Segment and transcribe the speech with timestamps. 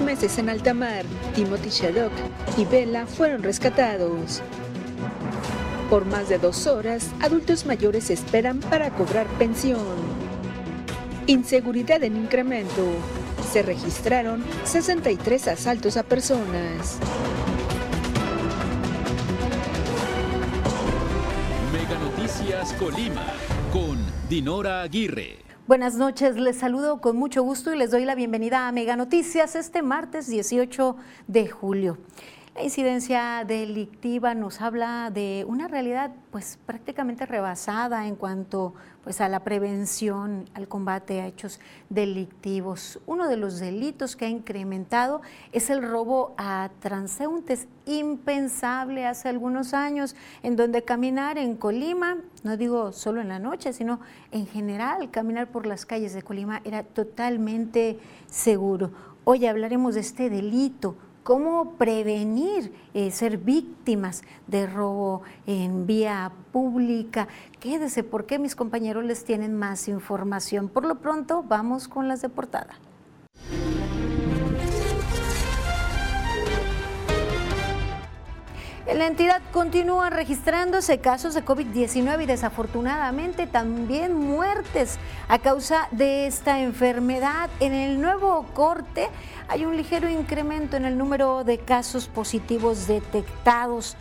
[0.00, 1.04] meses en alta mar,
[1.34, 2.12] Timothy Shaddock
[2.56, 4.42] y Bella fueron rescatados.
[5.90, 9.86] Por más de dos horas, adultos mayores esperan para cobrar pensión.
[11.26, 12.86] Inseguridad en incremento.
[13.50, 16.98] Se registraron 63 asaltos a personas.
[21.72, 23.26] Mega Noticias Colima
[23.72, 25.47] con Dinora Aguirre.
[25.68, 29.54] Buenas noches, les saludo con mucho gusto y les doy la bienvenida a Mega Noticias
[29.54, 30.96] este martes 18
[31.26, 31.98] de julio.
[32.54, 38.72] La incidencia delictiva nos habla de una realidad pues prácticamente rebasada en cuanto
[39.08, 43.00] pues a la prevención, al combate a hechos delictivos.
[43.06, 49.72] Uno de los delitos que ha incrementado es el robo a transeúntes, impensable hace algunos
[49.72, 53.98] años, en donde caminar en Colima, no digo solo en la noche, sino
[54.30, 58.90] en general, caminar por las calles de Colima era totalmente seguro.
[59.24, 60.96] Hoy hablaremos de este delito
[61.28, 67.28] cómo prevenir eh, ser víctimas de robo en vía pública.
[67.60, 70.70] Quédese porque mis compañeros les tienen más información.
[70.70, 72.78] Por lo pronto, vamos con las de portada.
[78.88, 86.26] En la entidad continúan registrándose casos de COVID-19 y desafortunadamente también muertes a causa de
[86.26, 87.50] esta enfermedad.
[87.60, 89.10] En el nuevo corte
[89.48, 93.94] hay un ligero incremento en el número de casos positivos detectados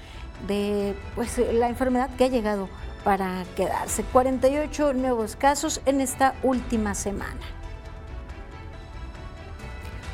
[0.47, 2.69] de pues, la enfermedad que ha llegado
[3.03, 4.03] para quedarse.
[4.03, 7.41] 48 nuevos casos en esta última semana.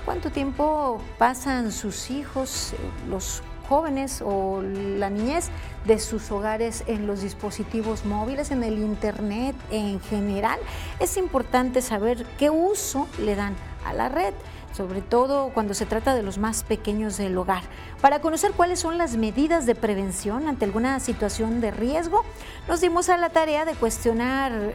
[0.04, 2.74] ¿Cuánto tiempo pasan sus hijos,
[3.08, 5.50] los jóvenes o la niñez
[5.86, 10.60] de sus hogares en los dispositivos móviles, en el Internet en general.
[11.00, 14.34] Es importante saber qué uso le dan a la red
[14.74, 17.62] sobre todo cuando se trata de los más pequeños del hogar.
[18.02, 22.26] Para conocer cuáles son las medidas de prevención ante alguna situación de riesgo,
[22.68, 24.74] nos dimos a la tarea de cuestionar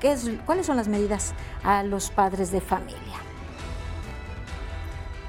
[0.00, 3.00] qué es, cuáles son las medidas a los padres de familia.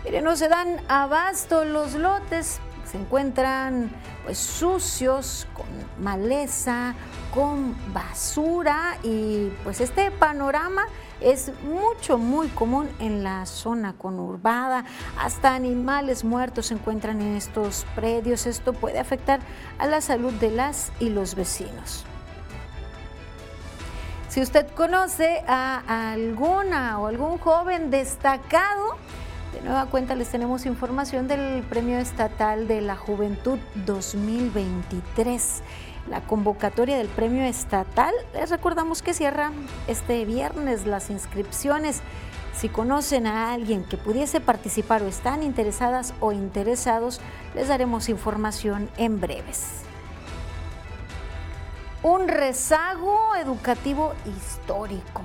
[0.03, 2.59] Miren, no se dan abasto los lotes
[2.91, 3.90] se encuentran
[4.25, 5.66] pues sucios, con
[6.03, 6.94] maleza,
[7.34, 10.84] con basura y pues este panorama
[11.22, 14.84] es mucho, muy común en la zona conurbada.
[15.18, 18.46] Hasta animales muertos se encuentran en estos predios.
[18.46, 19.40] Esto puede afectar
[19.80, 22.03] a la salud de las y los vecinos.
[24.28, 28.97] Si usted conoce a alguna o algún joven destacado,
[29.53, 35.62] de nueva cuenta les tenemos información del Premio Estatal de la Juventud 2023.
[36.09, 39.51] La convocatoria del Premio Estatal, les recordamos que cierra
[39.88, 42.01] este viernes las inscripciones.
[42.56, 47.19] Si conocen a alguien que pudiese participar o están interesadas o interesados,
[47.53, 49.81] les daremos información en breves.
[52.03, 55.22] Un rezago educativo histórico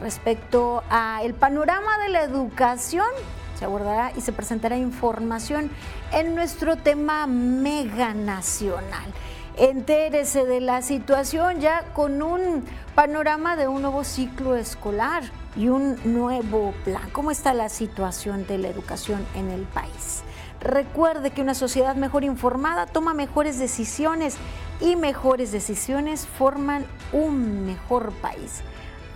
[0.00, 3.06] respecto a el panorama de la educación
[3.54, 5.70] se abordará y se presentará información
[6.12, 9.12] en nuestro tema mega nacional.
[9.56, 12.64] Entérese de la situación ya con un
[12.94, 15.22] panorama de un nuevo ciclo escolar
[15.56, 17.08] y un nuevo plan.
[17.12, 20.24] ¿Cómo está la situación de la educación en el país?
[20.60, 24.36] Recuerde que una sociedad mejor informada toma mejores decisiones
[24.80, 28.62] y mejores decisiones forman un mejor país.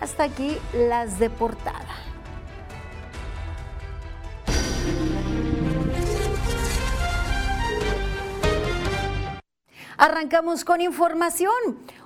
[0.01, 2.08] Hasta aquí las de portada.
[10.01, 11.53] Arrancamos con información.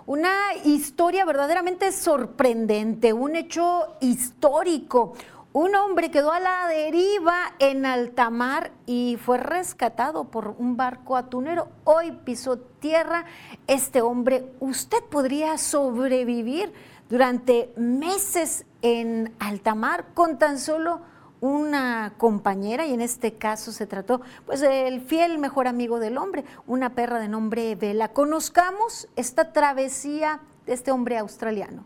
[0.07, 0.33] Una
[0.65, 5.13] historia verdaderamente sorprendente, un hecho histórico.
[5.53, 11.19] Un hombre quedó a la deriva en alta mar y fue rescatado por un barco
[11.19, 11.69] atunero.
[11.85, 13.27] Hoy pisó tierra.
[13.67, 16.73] Este hombre, usted podría sobrevivir
[17.11, 21.03] durante meses en alta mar con tan solo
[21.43, 26.45] una compañera y en este caso se trató pues del fiel mejor amigo del hombre,
[26.67, 28.09] una perra de nombre Vela.
[28.09, 31.85] Conozcamos esta travesía de este hombre australiano.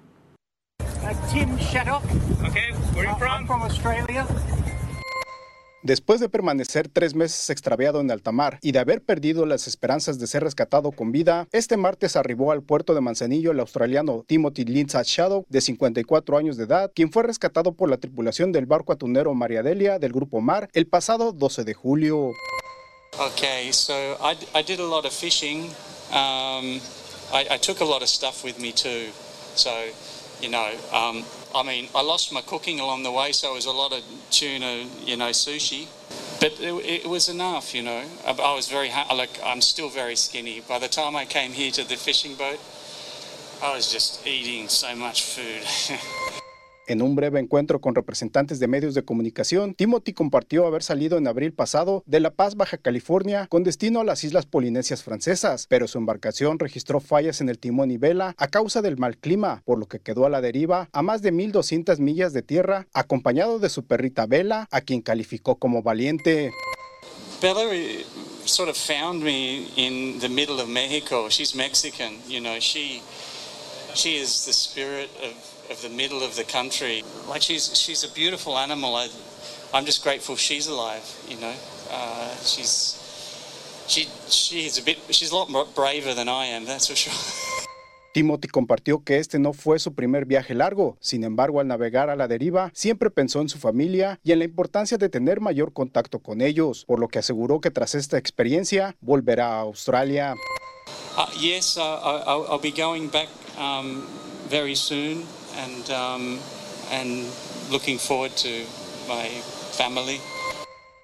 [1.32, 2.02] Tim Shaddock.
[2.48, 3.30] Okay, where are you from?
[3.30, 4.26] I'm from Australia.
[5.86, 10.18] Después de permanecer tres meses extraviado en alta mar y de haber perdido las esperanzas
[10.18, 14.64] de ser rescatado con vida, este martes arribó al puerto de Manzanillo el australiano Timothy
[14.64, 18.92] Lindsay Shadow, de 54 años de edad, quien fue rescatado por la tripulación del barco
[18.92, 22.32] atunero María Delia del Grupo Mar el pasado 12 de julio.
[29.56, 29.72] So
[31.56, 34.02] I mean, I lost my cooking along the way, so it was a lot of
[34.30, 35.86] tuna, you know, sushi.
[36.38, 38.04] but it, it, was enough, you know.
[38.26, 40.60] I, I was very like I'm still very skinny.
[40.60, 42.60] By the time I came here to the fishing boat,
[43.62, 45.64] I was just eating so much food.
[46.88, 51.26] En un breve encuentro con representantes de medios de comunicación, Timothy compartió haber salido en
[51.26, 55.88] abril pasado de La Paz, Baja California, con destino a las Islas Polinesias francesas, pero
[55.88, 59.80] su embarcación registró fallas en el timón y vela a causa del mal clima, por
[59.80, 63.68] lo que quedó a la deriva a más de 1.200 millas de tierra, acompañado de
[63.68, 66.52] su perrita Bella, a quien calificó como valiente.
[67.42, 68.04] Bella eh,
[68.44, 71.28] sort of found me in the middle of Mexico.
[71.28, 72.60] She's Mexican, you know.
[72.60, 73.02] She
[73.94, 77.02] she is the spirit of of the middle of the country.
[77.28, 78.94] Like she's she's a beautiful animal.
[78.94, 79.08] I,
[79.74, 81.04] I'm just grateful she's alive.
[81.28, 81.54] You know,
[81.90, 83.02] uh, she's
[83.86, 86.64] she she's a bit she's a lot more braver than I am.
[86.64, 87.12] That's for sure.
[88.16, 92.16] Timothy compartió que este no fue su primer viaje largo, sin embargo al navegar a
[92.16, 96.20] la deriva siempre pensó en su familia y en la importancia de tener mayor contacto
[96.20, 100.34] con ellos, por lo que aseguró que tras esta experiencia volverá a Australia.
[101.18, 101.82] Uh, yes, uh,
[102.26, 103.28] I'll, I'll be going back
[103.58, 104.06] um,
[104.48, 105.26] very soon
[105.58, 106.38] and, um,
[106.92, 107.26] and
[107.70, 108.48] looking forward to
[109.08, 109.28] my
[109.72, 110.20] family.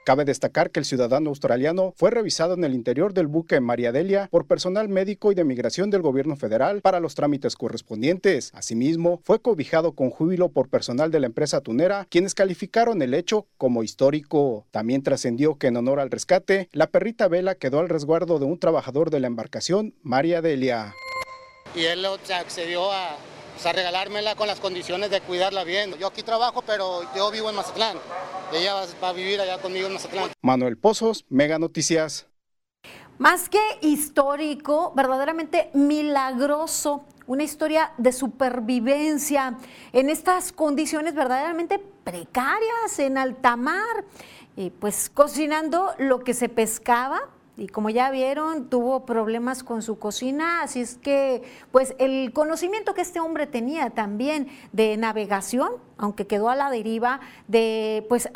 [0.04, 4.26] Cabe destacar que el ciudadano australiano fue revisado en el interior del buque María Delia
[4.32, 8.50] por personal médico y de migración del gobierno federal para los trámites correspondientes.
[8.52, 13.46] Asimismo, fue cobijado con júbilo por personal de la empresa tunera, quienes calificaron el hecho
[13.58, 14.66] como histórico.
[14.72, 18.58] También trascendió que en honor al rescate, la perrita Vela quedó al resguardo de un
[18.58, 20.96] trabajador de la embarcación María Delia.
[21.76, 23.16] Y él accedió a
[23.66, 25.94] a regalármela con las condiciones de cuidarla bien.
[25.98, 27.98] Yo aquí trabajo, pero yo vivo en Mazatlán.
[28.52, 30.30] Ella va, a vivir allá conmigo en Mazatlán.
[30.40, 32.26] Manuel Pozos, Mega Noticias.
[33.18, 39.58] Más que histórico, verdaderamente milagroso, una historia de supervivencia
[39.92, 44.04] en estas condiciones verdaderamente precarias en alta mar,
[44.56, 47.28] y pues cocinando lo que se pescaba
[47.62, 52.92] y como ya vieron, tuvo problemas con su cocina, así es que pues el conocimiento
[52.92, 58.28] que este hombre tenía también de navegación, aunque quedó a la deriva, de pues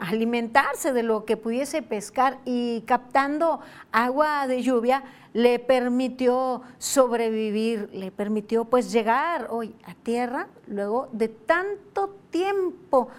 [0.00, 3.60] alimentarse de lo que pudiese pescar y captando
[3.92, 11.28] agua de lluvia, le permitió sobrevivir, le permitió pues llegar hoy a tierra luego de
[11.28, 13.10] tanto tiempo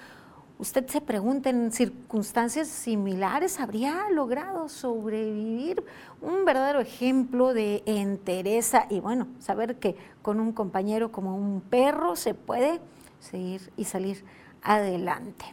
[0.58, 5.84] usted se pregunta, en circunstancias similares, ¿habría logrado sobrevivir?
[6.22, 12.16] Un verdadero ejemplo de entereza y bueno, saber que con un compañero como un perro
[12.16, 12.80] se puede
[13.20, 14.24] seguir y salir
[14.62, 15.46] adelante.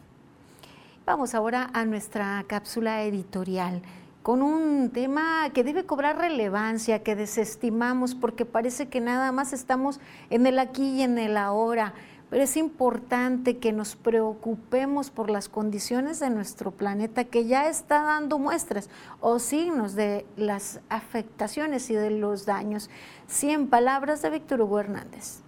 [1.05, 3.83] Vamos ahora a nuestra cápsula editorial
[4.23, 9.99] con un tema que debe cobrar relevancia, que desestimamos porque parece que nada más estamos
[10.31, 11.93] en el aquí y en el ahora
[12.33, 18.05] pero es importante que nos preocupemos por las condiciones de nuestro planeta que ya está
[18.05, 18.89] dando muestras
[19.21, 22.89] o signos de las afectaciones y de los daños.
[23.27, 25.43] 100 palabras de Víctor Hugo Hernández.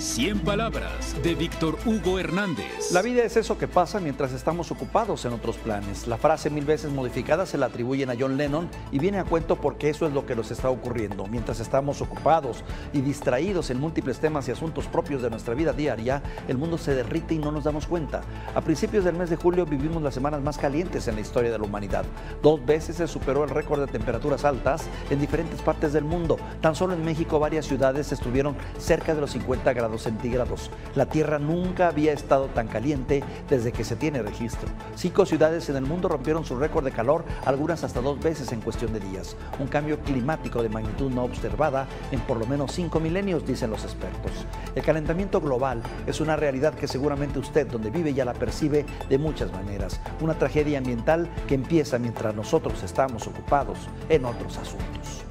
[0.00, 2.90] 100 palabras de Víctor Hugo Hernández.
[2.92, 6.06] La vida es eso que pasa mientras estamos ocupados en otros planes.
[6.06, 9.56] La frase mil veces modificada se la atribuyen a John Lennon y viene a cuento
[9.56, 11.26] porque eso es lo que nos está ocurriendo.
[11.26, 12.62] Mientras estamos ocupados
[12.92, 16.94] y distraídos en múltiples temas y asuntos propios de nuestra vida diaria, el mundo se
[16.94, 18.20] derrite y no nos damos cuenta.
[18.54, 21.58] A principios del mes de julio vivimos las semanas más calientes en la historia de
[21.58, 22.04] la humanidad.
[22.42, 26.36] Dos veces se superó el récord de temperaturas altas en diferentes partes del mundo.
[26.60, 30.70] Tan solo en México varias ciudades estuvieron cerca de los 50 grados centígrados.
[30.94, 34.68] La Tierra nunca había estado tan caliente desde que se tiene registro.
[34.94, 38.60] Cinco ciudades en el mundo rompieron su récord de calor, algunas hasta dos veces en
[38.60, 39.36] cuestión de días.
[39.58, 43.84] Un cambio climático de magnitud no observada en por lo menos cinco milenios, dicen los
[43.84, 44.32] expertos.
[44.74, 49.18] El calentamiento global es una realidad que seguramente usted, donde vive, ya la percibe de
[49.18, 50.00] muchas maneras.
[50.20, 55.24] Una tragedia ambiental que empieza mientras nosotros estamos ocupados en otros asuntos.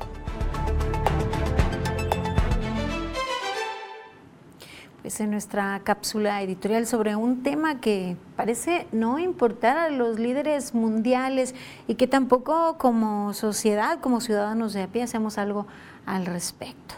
[5.01, 10.73] Pues en nuestra cápsula editorial sobre un tema que parece no importar a los líderes
[10.73, 11.55] mundiales
[11.87, 15.67] y que tampoco como sociedad, como ciudadanos de a pie, hacemos algo
[16.05, 16.95] al respecto.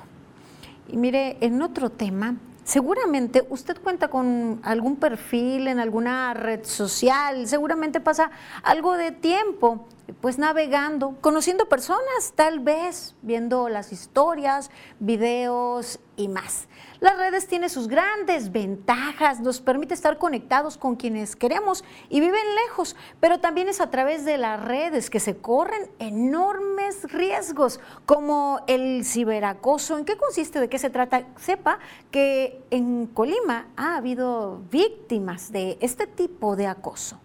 [0.87, 7.47] Y mire, en otro tema, seguramente usted cuenta con algún perfil en alguna red social,
[7.47, 8.31] seguramente pasa
[8.63, 9.87] algo de tiempo
[10.19, 16.67] pues navegando, conociendo personas, tal vez viendo las historias, videos y más.
[16.99, 22.55] Las redes tienen sus grandes ventajas, nos permite estar conectados con quienes queremos y viven
[22.67, 28.61] lejos, pero también es a través de las redes que se corren enormes riesgos, como
[28.67, 29.97] el ciberacoso.
[29.97, 30.59] ¿En qué consiste?
[30.59, 31.25] ¿De qué se trata?
[31.37, 31.79] Sepa
[32.11, 37.19] que en Colima ha habido víctimas de este tipo de acoso.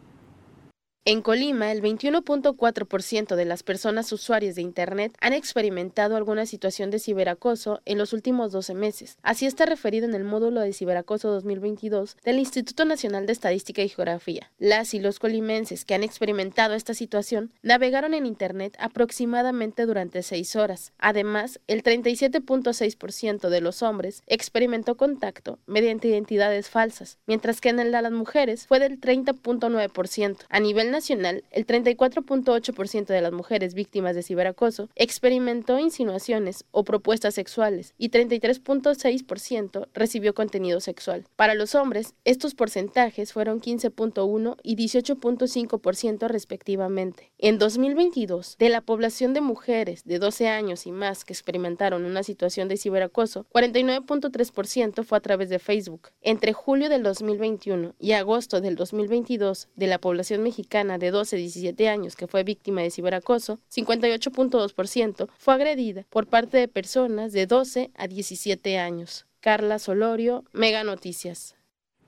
[1.08, 6.98] En Colima, el 21.4% de las personas usuarias de Internet han experimentado alguna situación de
[6.98, 9.16] ciberacoso en los últimos 12 meses.
[9.22, 13.88] Así está referido en el módulo de ciberacoso 2022 del Instituto Nacional de Estadística y
[13.88, 14.50] Geografía.
[14.58, 20.56] Las y los colimenses que han experimentado esta situación navegaron en Internet aproximadamente durante 6
[20.56, 20.92] horas.
[20.98, 27.92] Además, el 37.6% de los hombres experimentó contacto mediante identidades falsas, mientras que en el
[27.92, 30.38] de las mujeres fue del 30.9%.
[30.48, 37.34] A nivel nacional, el 34.8% de las mujeres víctimas de ciberacoso experimentó insinuaciones o propuestas
[37.34, 41.26] sexuales y 33.6% recibió contenido sexual.
[41.36, 47.30] Para los hombres, estos porcentajes fueron 15.1 y 18.5% respectivamente.
[47.36, 52.22] En 2022, de la población de mujeres de 12 años y más que experimentaron una
[52.22, 56.08] situación de ciberacoso, 49.3% fue a través de Facebook.
[56.22, 61.38] Entre julio del 2021 y agosto del 2022, de la población mexicana de 12 a
[61.38, 67.46] 17 años que fue víctima de ciberacoso, 58.2% fue agredida por parte de personas de
[67.46, 69.26] 12 a 17 años.
[69.40, 71.56] Carla Solorio, Mega Noticias.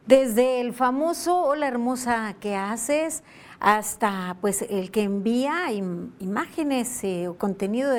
[0.07, 3.23] Desde el famoso Hola hermosa que haces
[3.61, 7.95] hasta pues el que envía imágenes eh, o contenido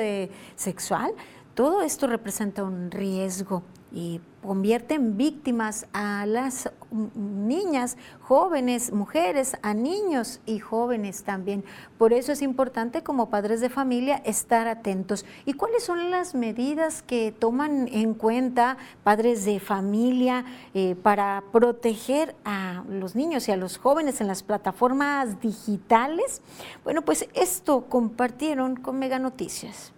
[0.56, 1.12] sexual,
[1.54, 6.70] todo esto representa un riesgo y convierte en víctimas a las
[7.14, 11.64] niñas, jóvenes, mujeres, a niños y jóvenes también.
[11.98, 15.26] Por eso es importante como padres de familia estar atentos.
[15.44, 20.44] ¿Y cuáles son las medidas que toman en cuenta padres de familia
[20.74, 26.40] eh, para proteger a los niños y a los jóvenes en las plataformas digitales?
[26.82, 29.92] Bueno, pues esto compartieron con Mega Noticias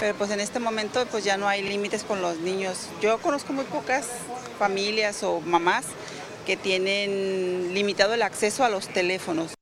[0.00, 2.88] pero pues en este momento pues ya no hay límites con los niños.
[3.02, 4.06] Yo conozco muy pocas
[4.58, 5.84] familias o mamás
[6.46, 9.52] que tienen limitado el acceso a los teléfonos.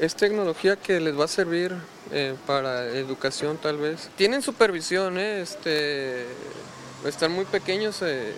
[0.00, 1.72] Es tecnología que les va a servir
[2.10, 4.08] eh, para educación tal vez.
[4.16, 5.42] Tienen supervisión, ¿eh?
[5.42, 6.26] este,
[7.04, 8.32] están muy pequeños eh,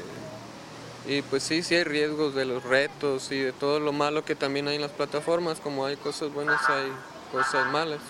[1.06, 4.34] y pues sí, sí hay riesgos de los retos y de todo lo malo que
[4.34, 6.90] también hay en las plataformas, como hay cosas buenas, hay
[7.30, 8.00] cosas malas.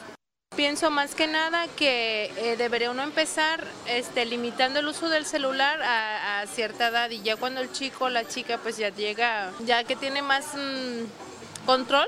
[0.55, 5.83] Pienso más que nada que eh, debería uno empezar este, limitando el uso del celular
[5.83, 9.85] a, cierta edad y ya cuando el chico o la chica pues ya llega, ya
[9.85, 12.07] que tiene más mm, control,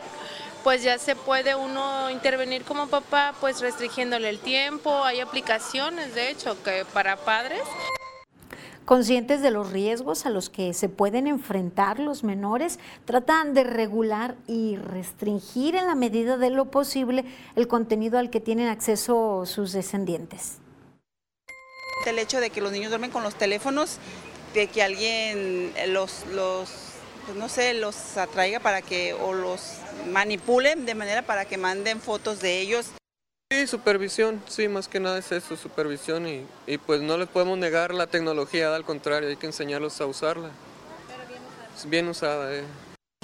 [0.64, 6.30] pues ya se puede uno intervenir como papá pues restringiéndole el tiempo, hay aplicaciones de
[6.30, 7.61] hecho que para padres
[8.88, 14.37] Conscientes de los riesgos a los que se pueden enfrentar los menores, tratan de regular
[14.47, 19.73] y restringir en la medida de lo posible el contenido al que tienen acceso sus
[19.73, 20.57] descendientes.
[22.07, 23.99] El hecho de que los niños duermen con los teléfonos,
[24.54, 26.71] de que alguien los, los
[27.26, 29.75] pues no sé, los atraiga para que o los
[30.11, 32.87] manipulen de manera para que manden fotos de ellos.
[33.50, 37.57] Sí, supervisión, sí, más que nada es eso, supervisión y, y pues no les podemos
[37.57, 40.50] negar la tecnología, al contrario, hay que enseñarlos a usarla.
[41.07, 41.88] Pero bien usada.
[41.88, 42.64] Bien usada, eh.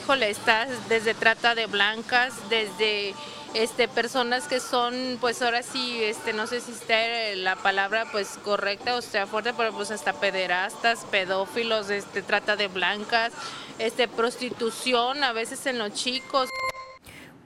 [0.00, 3.14] Híjole, está desde trata de blancas, desde
[3.52, 6.96] este, personas que son, pues ahora sí, este, no sé si está
[7.36, 12.68] la palabra pues correcta o sea fuerte, pero pues hasta pederastas, pedófilos, este, trata de
[12.68, 13.34] blancas,
[13.78, 16.48] este, prostitución a veces en los chicos.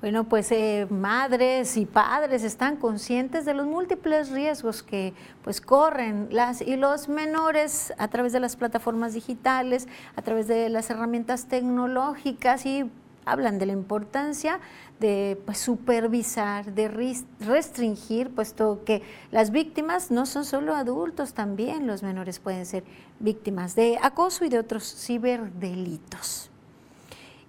[0.00, 5.12] Bueno, pues eh, madres y padres están conscientes de los múltiples riesgos que
[5.42, 10.68] pues corren las y los menores a través de las plataformas digitales, a través de
[10.68, 12.88] las herramientas tecnológicas y
[13.24, 14.60] hablan de la importancia
[15.00, 16.86] de pues, supervisar, de
[17.40, 19.02] restringir, puesto que
[19.32, 22.84] las víctimas no son solo adultos, también los menores pueden ser
[23.18, 26.52] víctimas de acoso y de otros ciberdelitos.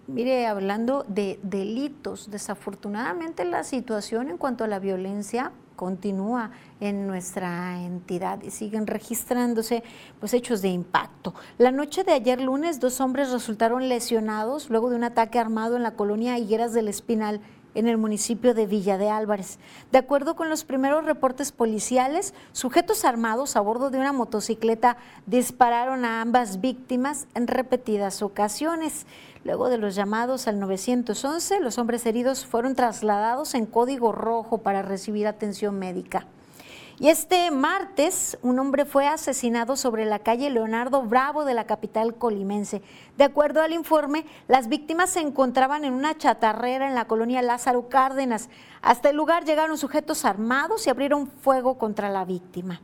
[0.10, 6.50] Mire, hablando de delitos, desafortunadamente la situación en cuanto a la violencia continúa
[6.80, 9.84] en nuestra entidad y siguen registrándose
[10.20, 11.36] pues hechos de impacto.
[11.60, 15.84] La noche de ayer lunes dos hombres resultaron lesionados luego de un ataque armado en
[15.84, 17.40] la colonia Higueras del Espinal
[17.76, 19.60] en el municipio de Villa de Álvarez.
[19.92, 24.98] De acuerdo con los primeros reportes policiales, sujetos armados a bordo de una motocicleta
[25.28, 29.06] dispararon a ambas víctimas en repetidas ocasiones.
[29.50, 34.84] Luego de los llamados al 911, los hombres heridos fueron trasladados en código rojo para
[34.84, 36.28] recibir atención médica.
[37.00, 42.14] Y este martes, un hombre fue asesinado sobre la calle Leonardo Bravo de la capital
[42.14, 42.84] colimense.
[43.18, 47.90] De acuerdo al informe, las víctimas se encontraban en una chatarrera en la colonia Lázaro
[47.90, 48.50] Cárdenas.
[48.84, 52.82] Hasta el lugar llegaron sujetos armados y abrieron fuego contra la víctima.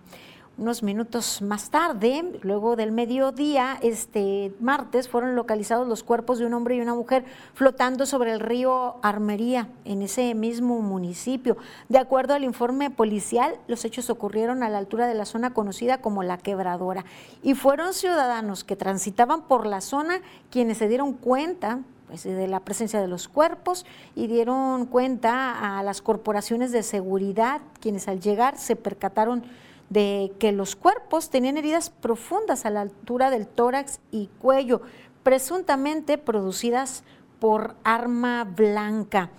[0.58, 6.54] Unos minutos más tarde, luego del mediodía, este martes, fueron localizados los cuerpos de un
[6.54, 11.58] hombre y una mujer flotando sobre el río Armería, en ese mismo municipio.
[11.90, 16.00] De acuerdo al informe policial, los hechos ocurrieron a la altura de la zona conocida
[16.00, 17.04] como La Quebradora
[17.44, 20.22] y fueron ciudadanos que transitaban por la zona
[20.52, 23.86] quienes se dieron cuenta pues, de la presencia de los cuerpos
[24.16, 29.44] y dieron cuenta a las corporaciones de seguridad, quienes al llegar se percataron
[29.90, 34.82] de que los cuerpos tenían heridas profundas a la altura del tórax y cuello,
[35.24, 37.04] presuntamente producidas
[37.40, 39.30] por arma blanca.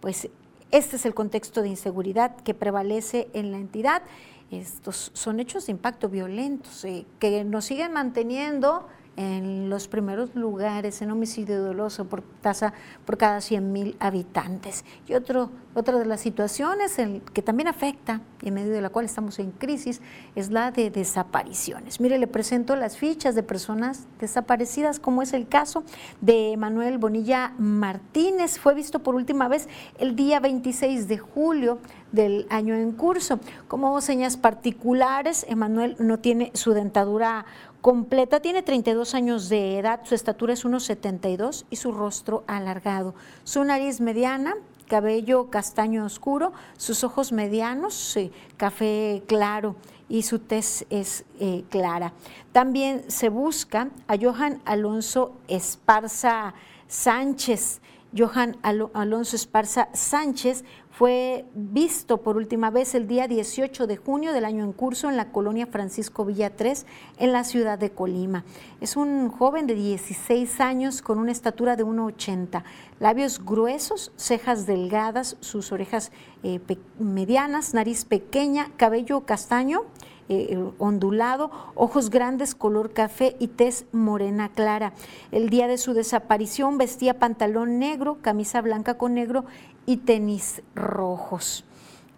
[0.00, 0.28] Pues
[0.70, 4.02] este es el contexto de inseguridad que prevalece en la entidad.
[4.50, 11.02] Estos son hechos de impacto violentos eh, que nos siguen manteniendo en los primeros lugares
[11.02, 12.72] en homicidio doloso por tasa
[13.04, 14.84] por cada 100 mil habitantes.
[15.06, 16.96] Y otro, otra de las situaciones
[17.32, 20.00] que también afecta y en medio de la cual estamos en crisis
[20.34, 22.00] es la de desapariciones.
[22.00, 25.84] Mire, le presento las fichas de personas desaparecidas, como es el caso
[26.20, 28.58] de Manuel Bonilla Martínez.
[28.58, 31.78] Fue visto por última vez el día 26 de julio
[32.12, 33.40] del año en curso.
[33.68, 37.46] Como señas particulares, Emanuel no tiene su dentadura
[37.82, 43.14] completa, tiene 32 años de edad, su estatura es 1,72 y su rostro alargado.
[43.42, 44.54] Su nariz mediana,
[44.88, 48.16] cabello castaño oscuro, sus ojos medianos,
[48.56, 49.74] café claro
[50.08, 52.12] y su tez es eh, clara.
[52.52, 56.54] También se busca a Johan Alonso Esparza
[56.86, 57.80] Sánchez.
[58.16, 60.64] Johan Alonso Esparza Sánchez
[61.02, 65.16] fue visto por última vez el día 18 de junio del año en curso en
[65.16, 66.86] la colonia Francisco Villa 3
[67.18, 68.44] en la ciudad de Colima.
[68.80, 72.62] Es un joven de 16 años con una estatura de 1,80,
[73.00, 76.12] labios gruesos, cejas delgadas, sus orejas
[76.44, 76.60] eh,
[77.00, 79.86] medianas, nariz pequeña, cabello castaño
[80.28, 84.92] eh, ondulado, ojos grandes color café y tez morena clara.
[85.30, 89.44] El día de su desaparición vestía pantalón negro, camisa blanca con negro
[89.86, 91.64] y tenis rojos.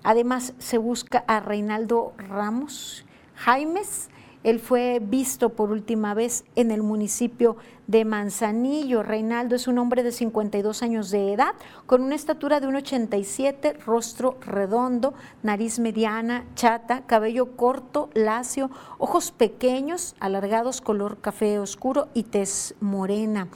[0.02, 3.04] Además se busca a Reinaldo Ramos
[3.36, 4.10] Jaimes,
[4.44, 9.02] él fue visto por última vez en el municipio de Manzanillo.
[9.02, 11.54] Reinaldo es un hombre de 52 años de edad,
[11.86, 20.14] con una estatura de 1,87, rostro redondo, nariz mediana, chata, cabello corto, lacio, ojos pequeños,
[20.20, 23.48] alargados, color café oscuro y tez morena.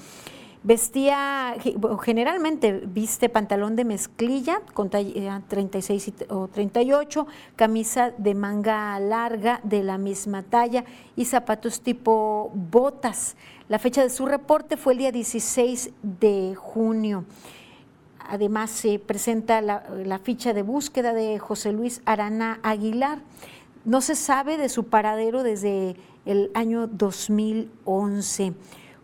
[0.65, 1.57] Vestía,
[2.03, 9.85] generalmente viste pantalón de mezclilla con talla 36 o 38, camisa de manga larga de
[9.85, 13.37] la misma talla y zapatos tipo botas.
[13.69, 17.25] La fecha de su reporte fue el día 16 de junio.
[18.19, 23.21] Además se presenta la, la ficha de búsqueda de José Luis Arana Aguilar.
[23.85, 25.95] No se sabe de su paradero desde
[26.27, 28.55] el año 2011.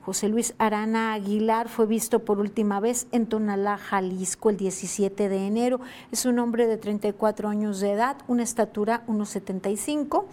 [0.04, 5.46] José Luis Arana Aguilar fue visto por última vez en Tonalá, Jalisco, el 17 de
[5.46, 5.80] enero.
[6.12, 10.26] Es un hombre de 34 años de edad, una estatura 1,75,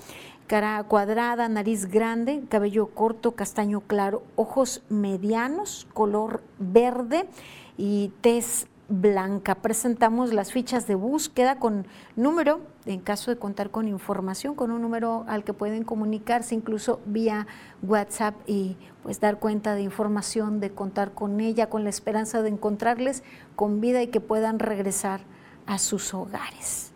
[0.48, 7.30] cara cuadrada, nariz grande, cabello corto, castaño claro, ojos medianos, color verde
[7.78, 9.56] y tez blanca.
[9.56, 14.82] Presentamos las fichas de búsqueda con número, en caso de contar con información, con un
[14.82, 17.48] número al que pueden comunicarse incluso vía
[17.82, 22.50] WhatsApp y pues dar cuenta de información, de contar con ella, con la esperanza de
[22.50, 23.24] encontrarles
[23.56, 25.22] con vida y que puedan regresar
[25.66, 26.92] a sus hogares.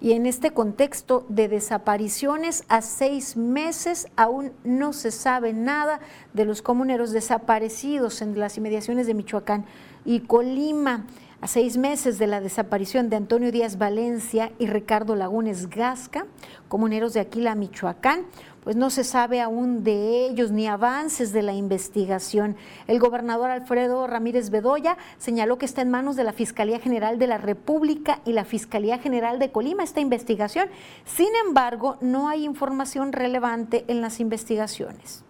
[0.00, 6.00] Y en este contexto de desapariciones, a seis meses aún no se sabe nada
[6.34, 9.64] de los comuneros desaparecidos en las inmediaciones de Michoacán
[10.04, 11.06] y Colima.
[11.40, 16.26] A seis meses de la desaparición de Antonio Díaz Valencia y Ricardo Lagunes Gasca,
[16.68, 18.26] comuneros de Aquila, Michoacán,
[18.66, 22.56] pues no se sabe aún de ellos ni avances de la investigación.
[22.88, 27.28] El gobernador Alfredo Ramírez Bedoya señaló que está en manos de la Fiscalía General de
[27.28, 30.68] la República y la Fiscalía General de Colima esta investigación.
[31.04, 35.22] Sin embargo, no hay información relevante en las investigaciones.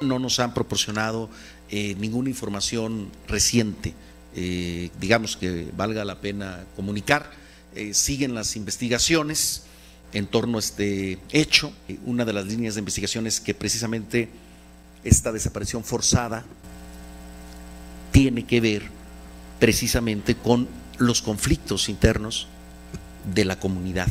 [0.00, 1.28] No nos han proporcionado
[1.68, 3.92] eh, ninguna información reciente,
[4.34, 7.30] eh, digamos que valga la pena comunicar.
[7.74, 9.63] Eh, siguen las investigaciones
[10.14, 11.72] en torno a este hecho.
[12.06, 14.30] Una de las líneas de investigación es que precisamente
[15.02, 16.44] esta desaparición forzada
[18.10, 18.82] tiene que ver
[19.58, 22.48] precisamente con los conflictos internos
[23.34, 24.08] de la comunidad.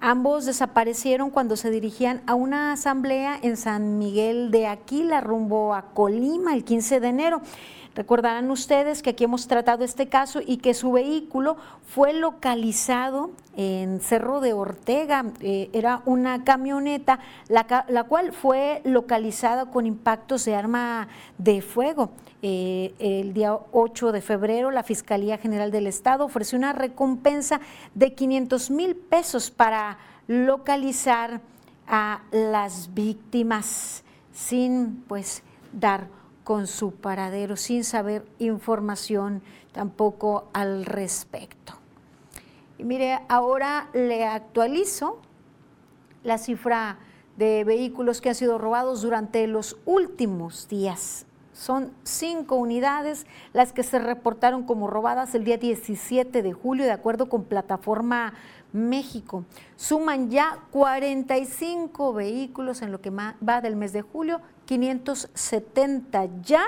[0.00, 5.94] Ambos desaparecieron cuando se dirigían a una asamblea en San Miguel de Aquila, rumbo a
[5.94, 7.42] Colima, el 15 de enero.
[7.94, 14.00] Recordarán ustedes que aquí hemos tratado este caso y que su vehículo fue localizado en
[14.00, 15.26] Cerro de Ortega.
[15.40, 21.06] Eh, era una camioneta la, cual fue localizada con impactos de arma
[21.38, 22.10] de fuego.
[22.42, 27.60] Eh, el día 8 de febrero, la Fiscalía General del Estado ofreció una recompensa
[27.94, 31.40] de 500 mil pesos para localizar
[31.86, 34.02] a las víctimas
[34.32, 36.08] sin pues dar
[36.44, 41.74] con su paradero, sin saber información tampoco al respecto.
[42.78, 45.20] Y mire, ahora le actualizo
[46.22, 46.98] la cifra
[47.36, 51.26] de vehículos que han sido robados durante los últimos días.
[51.52, 56.90] Son cinco unidades las que se reportaron como robadas el día 17 de julio, de
[56.90, 58.34] acuerdo con Plataforma
[58.72, 59.44] México.
[59.76, 66.64] Suman ya 45 vehículos en lo que va del mes de julio, 570 ya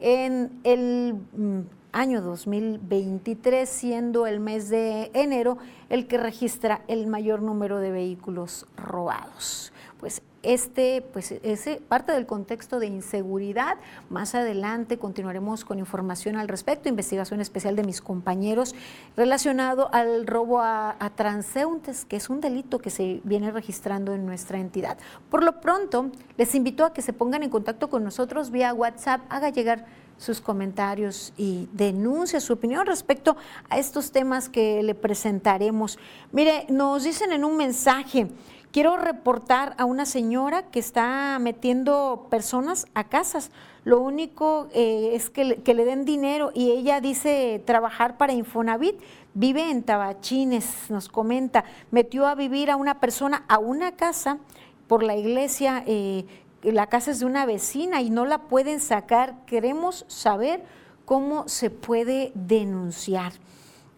[0.00, 1.60] en el mm,
[1.92, 8.66] año 2023, siendo el mes de enero el que registra el mayor número de vehículos
[8.76, 9.72] robados.
[9.98, 13.76] Pues este, pues ese parte del contexto de inseguridad.
[14.10, 18.74] Más adelante continuaremos con información al respecto, investigación especial de mis compañeros
[19.16, 24.58] relacionado al robo a, transeúntes, que es un delito que se viene registrando en nuestra
[24.58, 24.98] entidad.
[25.30, 29.22] Por lo pronto, les invito a que se pongan en contacto con nosotros vía WhatsApp,
[29.28, 29.86] haga llegar
[30.18, 33.36] sus comentarios y denuncia su opinión respecto
[33.68, 35.98] a estos temas que le presentaremos.
[36.32, 38.28] Mire, nos dicen en un mensaje,
[38.72, 43.50] quiero reportar a una señora que está metiendo personas a casas.
[43.84, 48.32] Lo único eh, es que le, que le, den dinero y ella dice trabajar para
[48.32, 48.96] Infonavit.
[49.34, 51.64] Vive en Tabachines, nos comenta.
[51.90, 54.38] Metió a vivir a una persona a una casa
[54.88, 55.82] por la iglesia.
[55.86, 56.26] Eh,
[56.62, 59.44] la casa es de una vecina y no la pueden sacar.
[59.46, 60.64] Queremos saber
[61.04, 63.32] cómo se puede denunciar.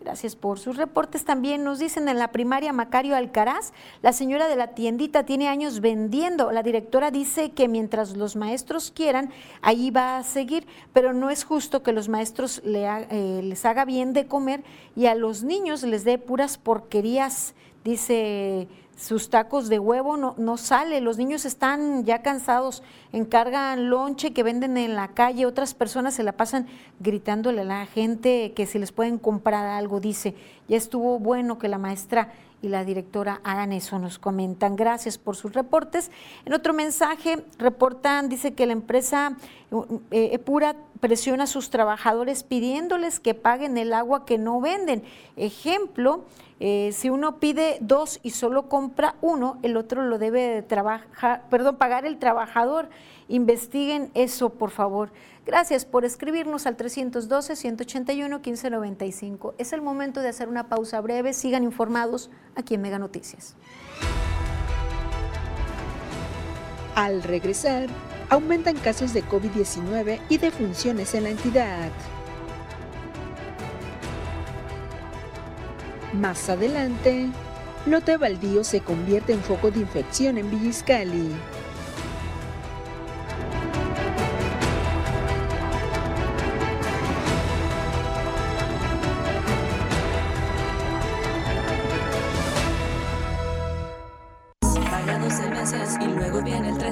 [0.08, 1.26] Gracias por sus reportes.
[1.26, 5.82] También nos dicen en la primaria Macario Alcaraz, la señora de la tiendita tiene años
[5.82, 6.50] vendiendo.
[6.50, 11.44] La directora dice que mientras los maestros quieran, ahí va a seguir, pero no es
[11.44, 14.64] justo que los maestros eh, les haga bien de comer
[14.96, 18.66] y a los niños les dé puras porquerías, dice
[18.98, 22.82] sus tacos de huevo no, no sale, los niños están ya cansados,
[23.12, 26.66] encargan lonche que venden en la calle, otras personas se la pasan
[26.98, 30.34] gritándole a la gente que si les pueden comprar algo, dice,
[30.66, 34.76] ya estuvo bueno que la maestra y la directora hagan eso, nos comentan.
[34.76, 36.10] Gracias por sus reportes.
[36.44, 39.36] En otro mensaje, reportan, dice que la empresa
[40.10, 45.04] eh, Epura presiona a sus trabajadores pidiéndoles que paguen el agua que no venden.
[45.36, 46.24] Ejemplo,
[46.60, 51.44] eh, si uno pide dos y solo compra uno, el otro lo debe de trabajar,
[51.50, 52.88] perdón, pagar el trabajador.
[53.28, 55.12] Investiguen eso, por favor.
[55.44, 59.54] Gracias por escribirnos al 312-181-1595.
[59.58, 61.34] Es el momento de hacer una pausa breve.
[61.34, 63.54] Sigan informados aquí en Mega Noticias.
[66.94, 67.88] Al regresar,
[68.30, 71.90] aumentan casos de COVID-19 y defunciones en la entidad.
[76.14, 77.28] Más adelante,
[77.86, 81.28] Lote Baldío se convierte en foco de infección en Villiscali.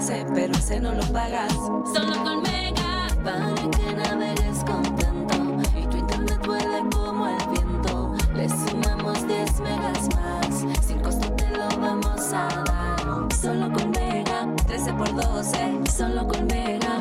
[0.06, 1.52] Viene el 13, pero ese no lo pagas.
[1.52, 5.36] Solo con Mega, para que navegues contento
[5.78, 8.14] y tu internet vuele como el viento.
[8.34, 13.34] Le sumamos 10 megas más, sin costo te lo vamos a dar.
[13.40, 17.00] Solo con Mega, 13 por 12, solo con Mega.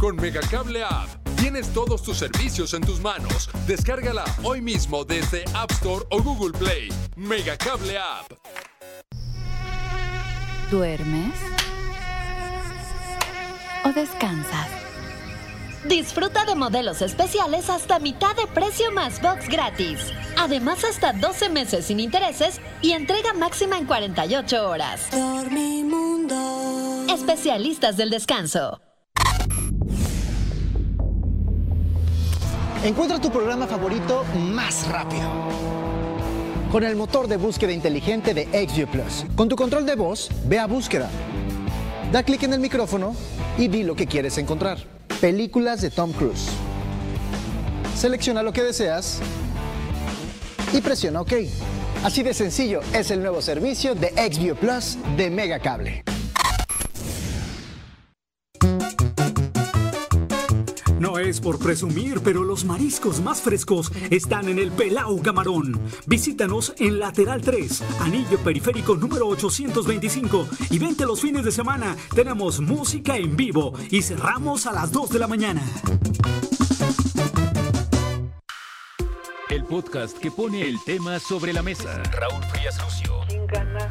[0.00, 3.48] Con Megacable App tienes todos tus servicios en tus manos.
[3.66, 6.88] Descárgala hoy mismo desde App Store o Google Play.
[7.16, 8.75] Megacable App.
[10.70, 11.32] ¿Duermes?
[13.84, 14.66] ¿O descansas?
[15.84, 20.12] Disfruta de modelos especiales hasta mitad de precio más box gratis.
[20.36, 25.08] Además, hasta 12 meses sin intereses y entrega máxima en 48 horas.
[25.12, 26.34] Dormimundo.
[27.14, 28.80] Especialistas del descanso.
[32.82, 35.65] Encuentra tu programa favorito más rápido.
[36.76, 39.24] Con el motor de búsqueda inteligente de XView Plus.
[39.34, 41.08] Con tu control de voz, ve a búsqueda.
[42.12, 43.16] Da clic en el micrófono
[43.56, 44.76] y di lo que quieres encontrar.
[45.18, 46.48] Películas de Tom Cruise.
[47.96, 49.20] Selecciona lo que deseas
[50.74, 51.32] y presiona OK.
[52.04, 56.04] Así de sencillo es el nuevo servicio de XView Plus de Megacable.
[61.36, 65.78] Es por presumir, pero los mariscos más frescos están en el Pelao Camarón.
[66.06, 71.94] Visítanos en Lateral 3, Anillo Periférico número 825 y vente los fines de semana.
[72.14, 75.62] Tenemos música en vivo y cerramos a las 2 de la mañana.
[79.50, 82.02] El podcast que pone el tema sobre la mesa.
[82.12, 83.20] Raúl Frías Lucio.
[83.28, 83.90] ¿Quién gana?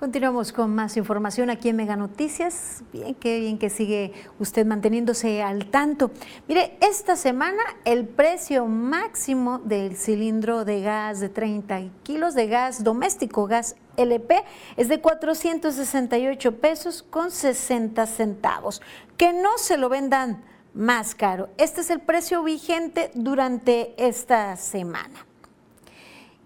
[0.00, 2.82] Continuamos con más información aquí en Mega Noticias.
[2.90, 6.10] Bien, qué bien que sigue usted manteniéndose al tanto.
[6.48, 12.82] Mire, esta semana el precio máximo del cilindro de gas de 30 kilos de gas
[12.82, 14.42] doméstico, gas LP,
[14.78, 18.80] es de 468 pesos con 60 centavos.
[19.18, 21.50] Que no se lo vendan más caro.
[21.58, 25.26] Este es el precio vigente durante esta semana.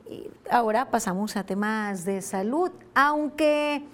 [0.08, 3.84] Y ahora pasamos a temas de salud, aunque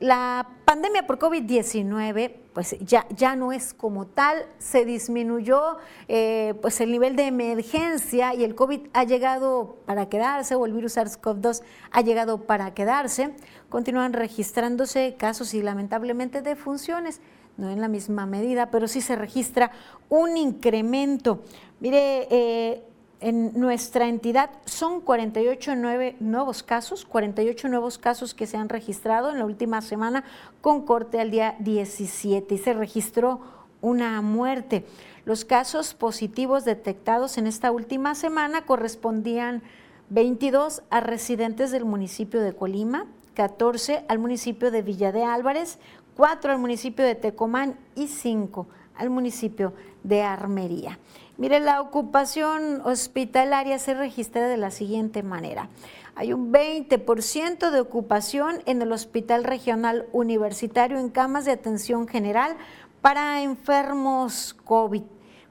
[0.00, 6.80] la pandemia por COVID-19 pues ya, ya no es como tal, se disminuyó eh, pues
[6.80, 11.62] el nivel de emergencia y el COVID ha llegado para quedarse o el virus SARS-CoV-2
[11.90, 13.34] ha llegado para quedarse,
[13.68, 17.20] continúan registrándose casos y lamentablemente defunciones,
[17.56, 19.72] no en la misma medida, pero sí se registra
[20.08, 21.42] un incremento.
[21.80, 22.84] Mire, eh,
[23.24, 25.76] en nuestra entidad son 48
[26.20, 30.24] nuevos casos, 48 nuevos casos que se han registrado en la última semana
[30.60, 33.40] con corte al día 17 y se registró
[33.80, 34.84] una muerte.
[35.24, 39.62] Los casos positivos detectados en esta última semana correspondían
[40.10, 45.78] 22 a residentes del municipio de Colima, 14 al municipio de Villa de Álvarez,
[46.14, 50.98] 4 al municipio de Tecomán y 5 al municipio de Armería.
[51.36, 55.68] Mire, la ocupación hospitalaria se registra de la siguiente manera.
[56.14, 62.56] Hay un 20% de ocupación en el Hospital Regional Universitario en camas de atención general
[63.00, 65.02] para enfermos COVID.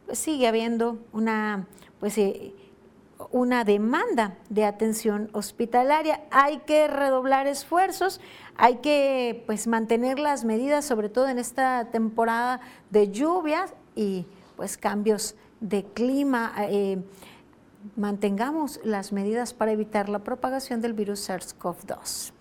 [0.05, 1.67] Pues sigue habiendo una,
[1.99, 2.53] pues, eh,
[3.31, 6.21] una demanda de atención hospitalaria.
[6.31, 8.21] Hay que redoblar esfuerzos,
[8.55, 14.77] hay que pues, mantener las medidas, sobre todo en esta temporada de lluvias y pues
[14.77, 17.02] cambios de clima, eh,
[17.95, 22.34] mantengamos las medidas para evitar la propagación del virus SARS-CoV-2.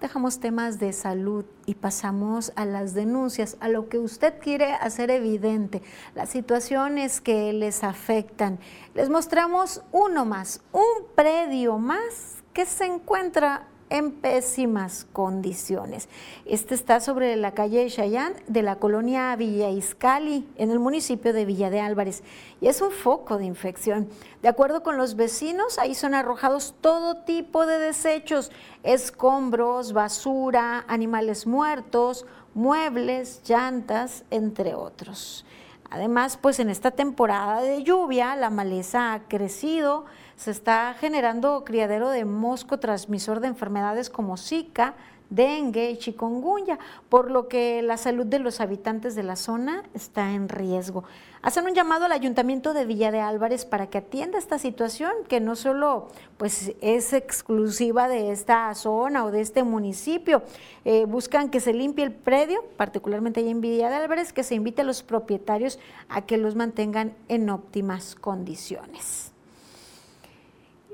[0.00, 5.10] Dejamos temas de salud y pasamos a las denuncias, a lo que usted quiere hacer
[5.10, 5.80] evidente,
[6.14, 8.58] las situaciones que les afectan.
[8.94, 16.08] Les mostramos uno más, un predio más que se encuentra en pésimas condiciones.
[16.44, 21.44] Este está sobre la calle Chayán de la colonia Villa Iscali, en el municipio de
[21.44, 22.22] Villa de Álvarez,
[22.60, 24.08] y es un foco de infección.
[24.42, 28.50] De acuerdo con los vecinos, ahí son arrojados todo tipo de desechos,
[28.82, 35.44] escombros, basura, animales muertos, muebles, llantas, entre otros.
[35.90, 40.04] Además, pues en esta temporada de lluvia, la maleza ha crecido,
[40.36, 44.94] se está generando criadero de mosco transmisor de enfermedades como Zika,
[45.30, 50.32] dengue y chikungunya, por lo que la salud de los habitantes de la zona está
[50.32, 51.04] en riesgo.
[51.42, 55.40] Hacen un llamado al Ayuntamiento de Villa de Álvarez para que atienda esta situación, que
[55.40, 60.42] no solo pues, es exclusiva de esta zona o de este municipio.
[60.84, 64.54] Eh, buscan que se limpie el predio, particularmente allá en Villa de Álvarez, que se
[64.54, 69.32] invite a los propietarios a que los mantengan en óptimas condiciones.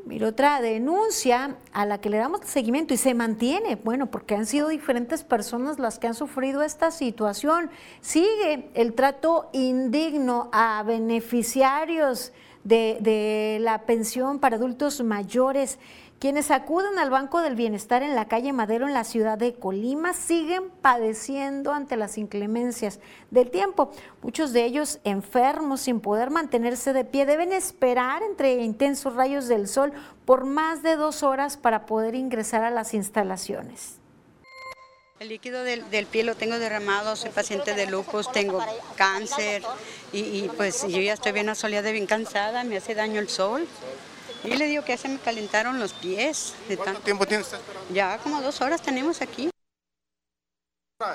[0.05, 4.47] Mira, otra denuncia a la que le damos seguimiento y se mantiene, bueno, porque han
[4.47, 7.71] sido diferentes personas las que han sufrido esta situación.
[8.01, 12.33] Sigue el trato indigno a beneficiarios
[12.65, 15.79] de la pensión para adultos mayores.
[16.23, 20.13] Quienes acuden al Banco del Bienestar en la calle Madero en la ciudad de Colima
[20.15, 23.01] siguen padeciendo ante las inclemencias
[23.33, 23.91] del tiempo.
[24.23, 29.67] Muchos de ellos enfermos sin poder mantenerse de pie deben esperar entre intensos rayos del
[29.67, 29.93] sol
[30.25, 33.97] por más de dos horas para poder ingresar a las instalaciones.
[35.19, 39.65] El líquido del, pie lo tengo derramado, soy paciente de lupus, tengo cáncer
[40.13, 43.67] y, y pues yo ya estoy bien asoleada, bien cansada, me hace daño el sol.
[44.44, 46.55] Y le digo que ya se me calentaron los pies.
[46.68, 47.94] De ¿Cuánto tiempo tiene usted esperando?
[47.94, 49.50] Ya como dos horas tenemos aquí.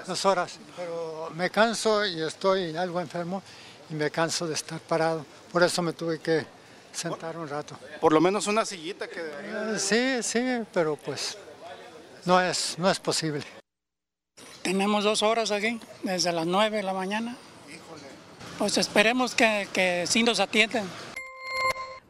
[0.05, 3.41] Dos horas, pero me canso y estoy algo enfermo
[3.89, 5.25] y me canso de estar parado.
[5.51, 6.45] Por eso me tuve que
[6.91, 7.77] sentar un rato.
[8.01, 9.19] Por lo menos una sillita que...
[9.19, 11.37] Eh, Sí, sí, pero pues
[12.25, 13.43] no es, no es posible.
[14.61, 17.37] Tenemos dos horas aquí, desde las 9 de la mañana.
[18.57, 20.89] Pues esperemos que, que sí nos atiendan.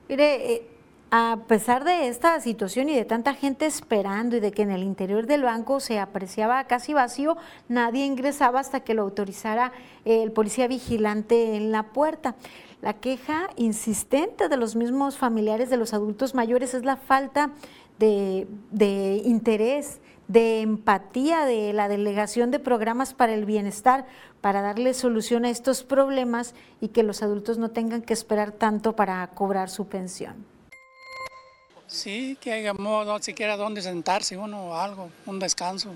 [0.08, 0.77] Mire, eh,
[1.10, 4.84] a pesar de esta situación y de tanta gente esperando y de que en el
[4.84, 7.38] interior del banco se apreciaba casi vacío,
[7.70, 9.72] nadie ingresaba hasta que lo autorizara
[10.04, 12.36] el policía vigilante en la puerta.
[12.82, 17.52] La queja insistente de los mismos familiares de los adultos mayores es la falta
[18.00, 24.06] de, de interés, de empatía de la delegación de programas para el bienestar,
[24.42, 28.96] para darle solución a estos problemas y que los adultos no tengan que esperar tanto
[28.96, 30.57] para cobrar su pensión.
[31.88, 35.92] Sí, que haya modo, siquiera dónde sentarse uno o algo, un descanso.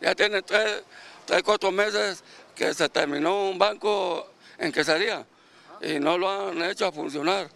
[0.00, 0.82] Ya tiene tres,
[1.24, 2.22] tres, cuatro meses
[2.54, 5.24] que se terminó un banco en quesaría
[5.80, 7.48] y no lo han hecho a funcionar.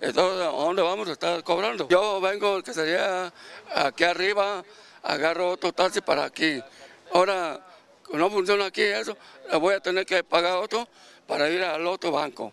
[0.00, 1.88] Entonces, ¿a dónde vamos a estar cobrando?
[1.88, 3.32] Yo vengo que sería
[3.74, 4.64] aquí arriba,
[5.02, 6.62] agarro otro taxi para aquí.
[7.12, 7.60] Ahora,
[8.12, 9.16] no funciona aquí eso,
[9.60, 10.86] voy a tener que pagar otro
[11.26, 12.52] para ir al otro banco.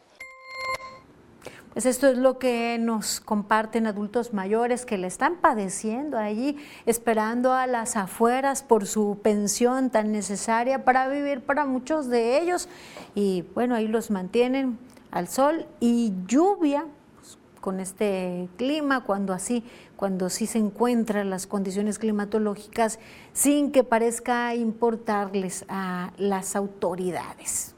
[1.74, 7.54] Pues esto es lo que nos comparten adultos mayores que le están padeciendo allí, esperando
[7.54, 12.68] a las afueras por su pensión tan necesaria para vivir para muchos de ellos.
[13.16, 14.80] Y bueno, ahí los mantienen
[15.12, 19.64] al sol y lluvia pues, con este clima, cuando así,
[19.96, 23.00] cuando sí se encuentran las condiciones climatológicas
[23.32, 27.76] sin que parezca importarles a las autoridades.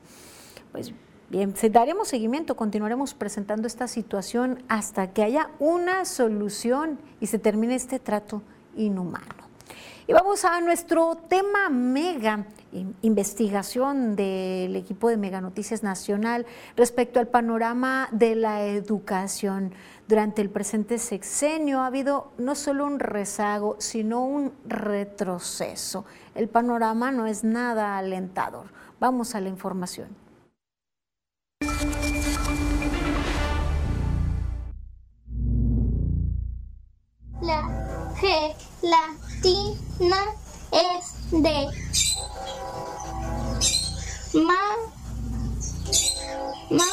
[0.72, 0.94] Pues
[1.30, 7.76] Bien, daremos seguimiento, continuaremos presentando esta situación hasta que haya una solución y se termine
[7.76, 8.42] este trato
[8.76, 9.44] inhumano.
[10.06, 12.46] Y vamos a nuestro tema mega,
[13.02, 19.72] investigación del equipo de Mega Noticias Nacional respecto al panorama de la educación.
[20.10, 26.04] Durante el presente sexenio ha habido no solo un rezago, sino un retroceso.
[26.36, 28.66] El panorama no es nada alentador.
[29.00, 30.23] Vamos a la información.
[37.44, 37.62] La
[38.22, 40.22] G latina
[40.72, 41.68] es de
[44.34, 44.64] ma,
[46.70, 46.86] ma,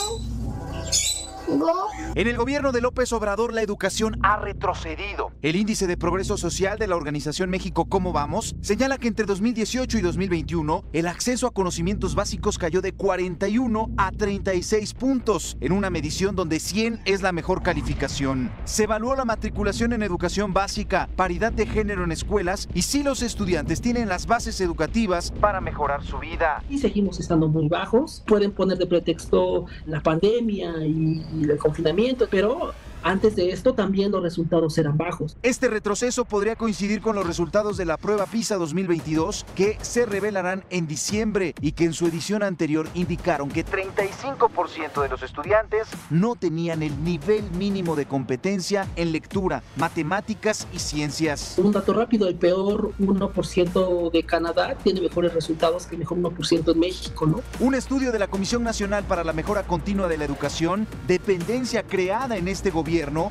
[2.14, 5.32] En el gobierno de López Obrador la educación ha retrocedido.
[5.42, 9.98] El índice de progreso social de la organización México Cómo Vamos señala que entre 2018
[9.98, 15.90] y 2021 el acceso a conocimientos básicos cayó de 41 a 36 puntos, en una
[15.90, 18.50] medición donde 100 es la mejor calificación.
[18.64, 23.22] Se evaluó la matriculación en educación básica, paridad de género en escuelas y si los
[23.22, 26.62] estudiantes tienen las bases educativas para mejorar su vida.
[26.68, 28.22] Y seguimos estando muy bajos.
[28.26, 32.72] Pueden poner de pretexto la pandemia y y el confinamiento, pero
[33.02, 35.36] antes de esto también los resultados eran bajos.
[35.42, 40.64] Este retroceso podría coincidir con los resultados de la prueba PISA 2022 que se revelarán
[40.70, 46.34] en diciembre y que en su edición anterior indicaron que 35% de los estudiantes no
[46.36, 51.54] tenían el nivel mínimo de competencia en lectura, matemáticas y ciencias.
[51.58, 56.72] Un dato rápido, el peor 1% de Canadá tiene mejores resultados que el mejor 1%
[56.72, 57.42] en México, ¿no?
[57.60, 62.36] Un estudio de la Comisión Nacional para la Mejora Continua de la Educación, dependencia creada
[62.36, 62.89] en este gobierno,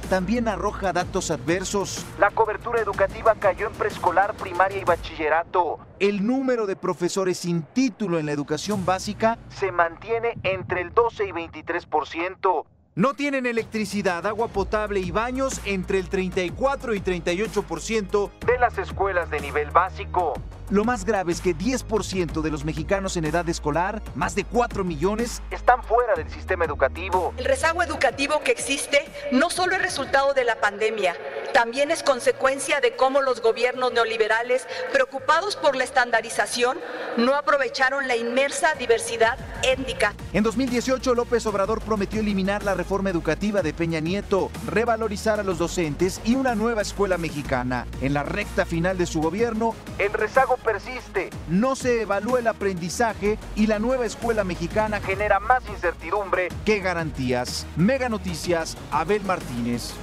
[0.09, 2.05] también arroja datos adversos.
[2.17, 5.79] La cobertura educativa cayó en preescolar, primaria y bachillerato.
[5.99, 11.25] El número de profesores sin título en la educación básica se mantiene entre el 12
[11.25, 12.65] y 23%.
[12.95, 19.29] No tienen electricidad, agua potable y baños entre el 34 y 38% de las escuelas
[19.29, 20.33] de nivel básico.
[20.69, 24.83] Lo más grave es que 10% de los mexicanos en edad escolar, más de 4
[24.83, 27.33] millones, están fuera del sistema educativo.
[27.37, 31.15] El rezago educativo que existe no solo es resultado de la pandemia,
[31.53, 36.77] también es consecuencia de cómo los gobiernos neoliberales, preocupados por la estandarización,
[37.17, 40.13] no aprovecharon la inmersa diversidad étnica.
[40.33, 45.57] En 2018, López Obrador prometió eliminar la reforma educativa de Peña Nieto, revalorizar a los
[45.57, 47.87] docentes y una nueva escuela mexicana.
[48.01, 53.37] En la recta final de su gobierno, el rezago persiste, no se evalúa el aprendizaje
[53.55, 57.65] y la nueva escuela mexicana genera más incertidumbre que garantías.
[57.75, 59.93] Mega Noticias, Abel Martínez.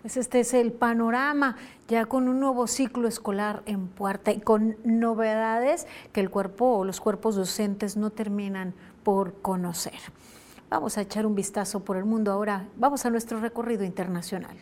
[0.00, 4.76] Pues este es el panorama, ya con un nuevo ciclo escolar en puerta y con
[4.82, 8.72] novedades que el cuerpo o los cuerpos docentes no terminan
[9.02, 9.98] por conocer.
[10.70, 12.66] Vamos a echar un vistazo por el mundo ahora.
[12.76, 14.56] Vamos a nuestro recorrido internacional.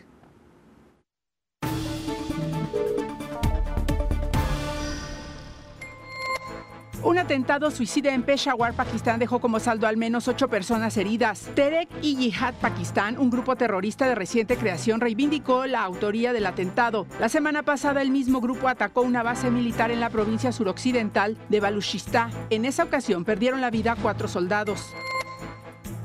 [7.01, 11.49] Un atentado suicida en Peshawar, Pakistán, dejó como saldo al menos ocho personas heridas.
[11.55, 17.07] Terek y Jihad Pakistán, un grupo terrorista de reciente creación, reivindicó la autoría del atentado.
[17.19, 21.59] La semana pasada, el mismo grupo atacó una base militar en la provincia suroccidental de
[21.61, 22.31] Baluchistán.
[22.49, 24.93] En esa ocasión, perdieron la vida cuatro soldados.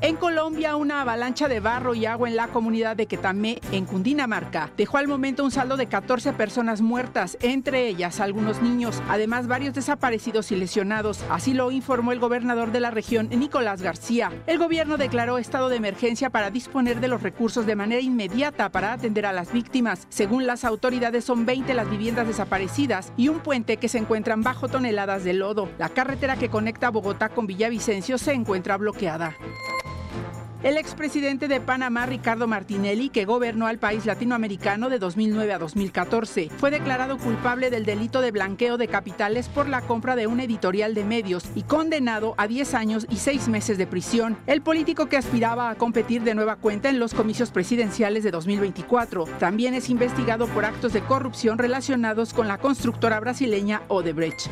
[0.05, 4.69] En Colombia, una avalancha de barro y agua en la comunidad de Quetamé, en Cundinamarca,
[4.77, 9.73] dejó al momento un saldo de 14 personas muertas, entre ellas algunos niños, además varios
[9.73, 11.25] desaparecidos y lesionados.
[11.31, 14.31] Así lo informó el gobernador de la región, Nicolás García.
[14.45, 18.93] El gobierno declaró estado de emergencia para disponer de los recursos de manera inmediata para
[18.93, 20.05] atender a las víctimas.
[20.09, 24.67] Según las autoridades, son 20 las viviendas desaparecidas y un puente que se encuentran bajo
[24.67, 25.67] toneladas de lodo.
[25.79, 29.35] La carretera que conecta Bogotá con Villavicencio se encuentra bloqueada.
[30.63, 36.49] El expresidente de Panamá, Ricardo Martinelli, que gobernó al país latinoamericano de 2009 a 2014,
[36.57, 40.95] fue declarado culpable del delito de blanqueo de capitales por la compra de una editorial
[40.95, 44.37] de medios y condenado a 10 años y 6 meses de prisión.
[44.47, 49.25] El político que aspiraba a competir de nueva cuenta en los comicios presidenciales de 2024
[49.39, 54.49] también es investigado por actos de corrupción relacionados con la constructora brasileña Odebrecht.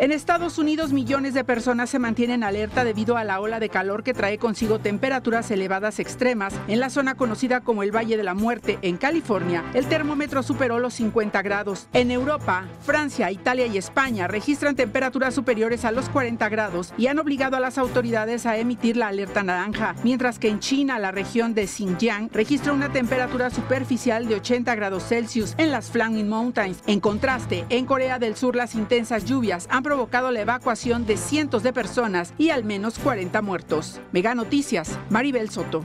[0.00, 4.02] En Estados Unidos, millones de personas se mantienen alerta debido a la ola de calor
[4.02, 6.54] que trae consigo temperaturas elevadas extremas.
[6.68, 10.78] En la zona conocida como el Valle de la Muerte, en California, el termómetro superó
[10.78, 11.86] los 50 grados.
[11.92, 17.18] En Europa, Francia, Italia y España registran temperaturas superiores a los 40 grados y han
[17.18, 21.52] obligado a las autoridades a emitir la alerta naranja, mientras que en China, la región
[21.52, 26.82] de Xinjiang registra una temperatura superficial de 80 grados Celsius en las Flaming Mountains.
[26.86, 31.64] En contraste, en Corea del Sur, las intensas lluvias han provocado la evacuación de cientos
[31.64, 34.00] de personas y al menos 40 muertos.
[34.12, 35.82] Mega Noticias, Maribel Soto.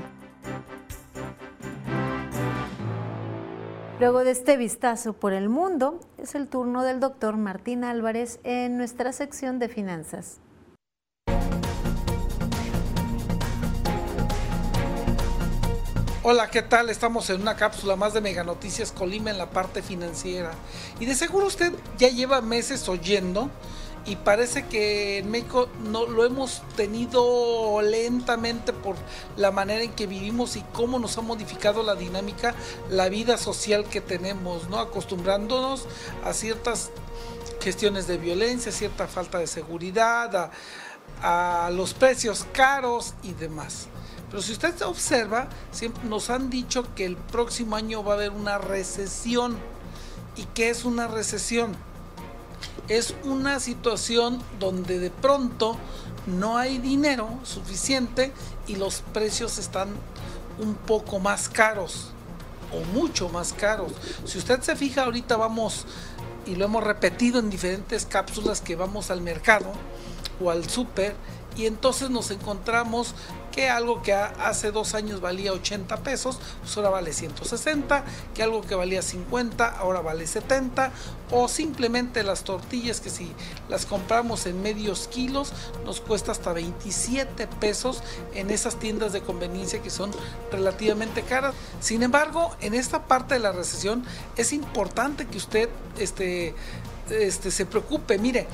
[4.00, 8.78] Luego de este vistazo por el mundo, es el turno del doctor Martín Álvarez en
[8.78, 10.40] nuestra sección de finanzas.
[16.22, 16.92] Hola, ¿qué tal?
[16.92, 20.52] Estamos en una cápsula más de Mega Noticias Colima en la parte financiera.
[21.00, 23.50] Y de seguro usted ya lleva meses oyendo
[24.06, 28.96] y parece que en México no lo hemos tenido lentamente por
[29.36, 32.54] la manera en que vivimos y cómo nos ha modificado la dinámica,
[32.90, 34.80] la vida social que tenemos, ¿no?
[34.80, 35.88] Acostumbrándonos
[36.24, 36.92] a ciertas
[37.62, 40.52] gestiones de violencia, cierta falta de seguridad,
[41.24, 43.88] a, los precios caros y demás.
[44.30, 48.32] Pero si usted observa, siempre nos han dicho que el próximo año va a haber
[48.32, 49.58] una recesión.
[50.36, 51.76] ¿Y qué es una recesión?
[52.88, 55.78] Es una situación donde de pronto
[56.28, 58.32] no hay dinero suficiente
[58.68, 59.90] y los precios están
[60.60, 62.12] un poco más caros
[62.72, 63.92] o mucho más caros.
[64.26, 65.86] Si usted se fija, ahorita vamos,
[66.46, 69.72] y lo hemos repetido en diferentes cápsulas que vamos al mercado
[70.42, 71.16] o al súper,
[71.58, 73.16] y entonces nos encontramos
[73.56, 78.04] que algo que hace dos años valía 80 pesos, pues ahora vale 160,
[78.34, 80.92] que algo que valía 50, ahora vale 70,
[81.32, 83.32] o simplemente las tortillas que si
[83.70, 85.54] las compramos en medios kilos
[85.86, 88.04] nos cuesta hasta 27 pesos
[88.34, 90.12] en esas tiendas de conveniencia que son
[90.52, 91.56] relativamente caras.
[91.80, 94.04] Sin embargo, en esta parte de la recesión
[94.36, 96.54] es importante que usted este,
[97.10, 98.18] este, se preocupe.
[98.18, 98.48] Mire,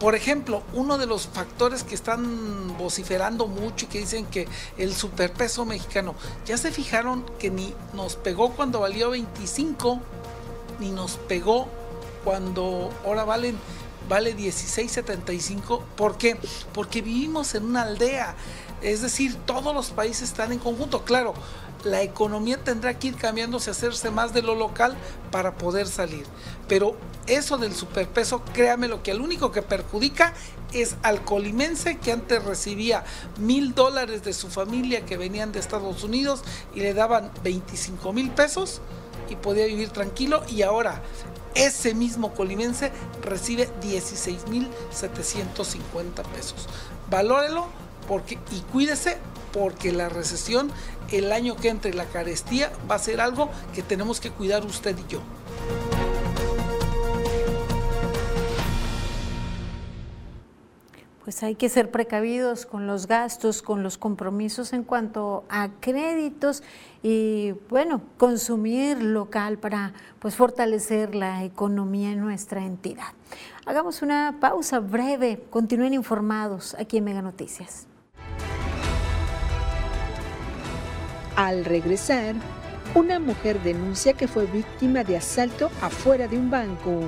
[0.00, 4.48] por ejemplo, uno de los factores que están vociferando mucho y que dicen que
[4.78, 6.14] el superpeso mexicano,
[6.46, 10.00] ya se fijaron que ni nos pegó cuando valió 25,
[10.80, 11.68] ni nos pegó
[12.24, 13.58] cuando ahora valen
[14.08, 15.82] vale 16.75.
[15.96, 16.36] ¿Por qué?
[16.72, 18.34] Porque vivimos en una aldea.
[18.82, 21.04] Es decir, todos los países están en conjunto.
[21.04, 21.34] Claro,
[21.84, 24.96] la economía tendrá que ir cambiándose, hacerse más de lo local
[25.30, 26.24] para poder salir.
[26.68, 26.96] Pero
[27.26, 30.32] eso del superpeso, créame lo que el único que perjudica
[30.72, 33.04] es al colimense que antes recibía
[33.38, 36.42] mil dólares de su familia que venían de Estados Unidos
[36.74, 38.80] y le daban 25 mil pesos
[39.28, 41.02] y podía vivir tranquilo y ahora
[41.54, 42.92] ese mismo colimense
[43.22, 46.68] recibe 16 mil 750 pesos.
[47.08, 47.66] Valórelo
[48.06, 49.18] porque, y cuídese
[49.52, 50.70] porque la recesión
[51.10, 54.96] el año que entre la carestía va a ser algo que tenemos que cuidar usted
[54.96, 55.20] y yo.
[61.30, 66.64] Pues hay que ser precavidos con los gastos, con los compromisos en cuanto a créditos
[67.04, 73.12] y bueno, consumir local para pues fortalecer la economía en nuestra entidad.
[73.64, 77.86] Hagamos una pausa breve, continúen informados aquí en Mega Noticias.
[81.36, 82.34] Al regresar,
[82.96, 87.02] una mujer denuncia que fue víctima de asalto afuera de un banco.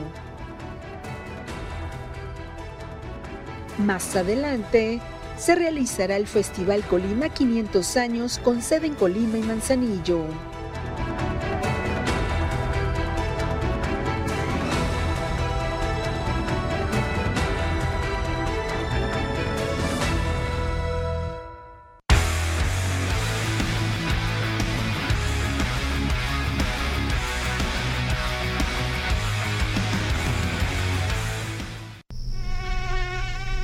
[3.79, 5.01] Más adelante,
[5.39, 10.27] se realizará el Festival Colima 500 años con sede en Colima y Manzanillo.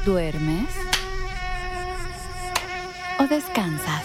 [0.09, 0.71] ¿Duermes?
[3.19, 4.03] ¿O descansas?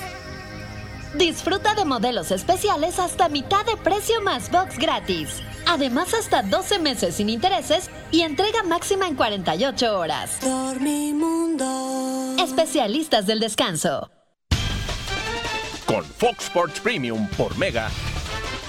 [1.16, 5.42] Disfruta de modelos especiales hasta mitad de precio más box gratis.
[5.66, 10.42] Además, hasta 12 meses sin intereses y entrega máxima en 48 horas.
[10.42, 12.36] Dormimundo.
[12.38, 14.12] Especialistas del descanso.
[15.86, 17.90] Con Fox Sports Premium por Mega,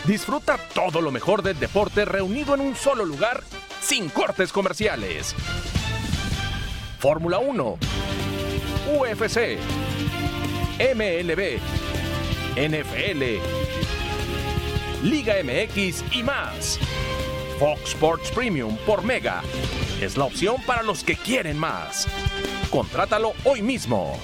[0.05, 3.43] disfruta todo lo mejor del deporte reunido en un solo lugar
[3.81, 5.35] sin cortes comerciales.
[7.05, 7.79] Fórmula 1,
[8.99, 9.59] UFC,
[10.95, 11.59] MLB,
[12.57, 13.23] NFL,
[15.03, 16.81] Liga MX y más.
[17.59, 19.43] Fox Sports Premium por Mega
[20.01, 22.09] es la opción para los que quieren más.
[22.71, 24.19] Contrátalo hoy mismo.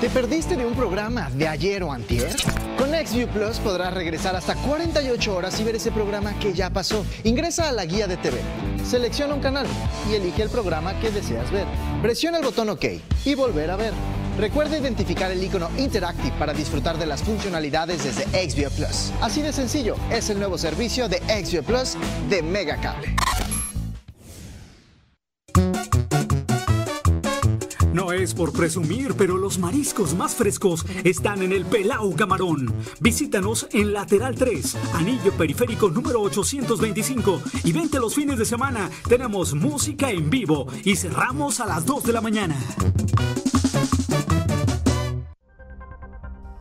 [0.00, 2.30] ¿Te perdiste de un programa de ayer o antier?
[2.78, 7.06] Con XView Plus podrás regresar hasta 48 horas y ver ese programa que ya pasó.
[7.24, 8.36] Ingresa a la guía de TV,
[8.84, 9.66] selecciona un canal
[10.10, 11.64] y elige el programa que deseas ver.
[12.02, 12.84] Presiona el botón OK
[13.24, 13.94] y volver a ver.
[14.38, 19.10] Recuerda identificar el icono Interactive para disfrutar de las funcionalidades desde XView Plus.
[19.22, 21.96] Así de sencillo, es el nuevo servicio de XView Plus
[22.28, 23.16] de Megacable.
[28.34, 32.72] Por presumir, pero los mariscos más frescos están en el Pelao Camarón.
[33.00, 38.90] Visítanos en Lateral 3, Anillo Periférico número 825 y vente los fines de semana.
[39.08, 42.56] Tenemos música en vivo y cerramos a las 2 de la mañana.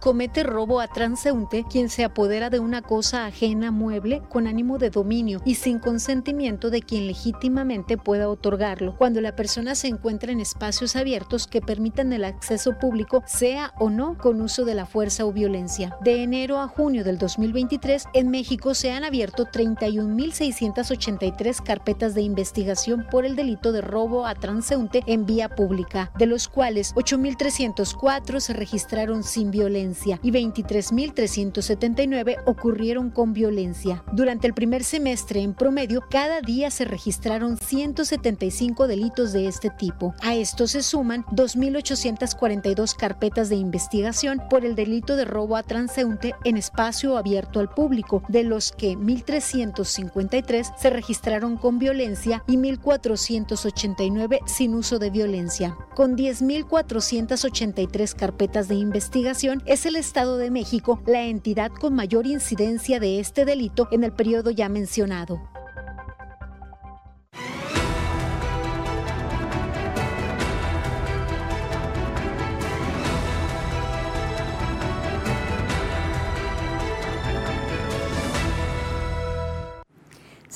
[0.06, 4.91] Comete robo a transeúnte quien se apodera de una cosa ajena mueble con ánimo de
[4.91, 10.41] dominio y sin consentimiento de quien legítimamente pueda otorgarlo, cuando la persona se encuentra en
[10.41, 15.26] espacios abiertos que permitan el acceso público, sea o no con uso de la fuerza
[15.26, 15.97] o violencia.
[16.03, 23.08] De enero a junio del 2023, en México se han abierto 31.683 carpetas de investigación
[23.10, 28.53] por el delito de robo a transeúnte en vía pública, de los cuales 8.304 se
[28.53, 34.03] registraron sin violencia y 23.379 ocurrieron con violencia.
[34.13, 40.13] Durante el primer semestre, en promedio, cada día se registraron 175 delitos de este tipo.
[40.21, 46.35] A esto se suman 2.842 carpetas de investigación por el delito de robo a transeúnte
[46.43, 54.39] en espacio abierto al público, de los que 1.353 se registraron con violencia y 1.489
[54.45, 55.77] sin uso de violencia.
[55.95, 62.99] Con 10.483 carpetas de investigación, es el Estado de México la entidad con mayor incidencia
[62.99, 65.39] de este delito en el periodo ya mencionado.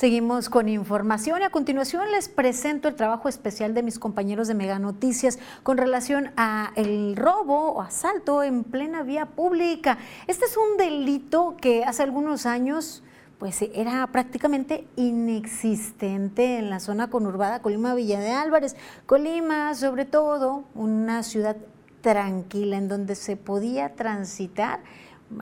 [0.00, 4.54] Seguimos con información y a continuación les presento el trabajo especial de mis compañeros de
[4.54, 9.98] Mega Noticias con relación a el robo o asalto en plena vía pública.
[10.26, 13.02] Este es un delito que hace algunos años
[13.38, 18.76] pues era prácticamente inexistente en la zona conurbada Colima Villa de Álvarez.
[19.04, 21.58] Colima, sobre todo, una ciudad
[22.00, 24.80] tranquila en donde se podía transitar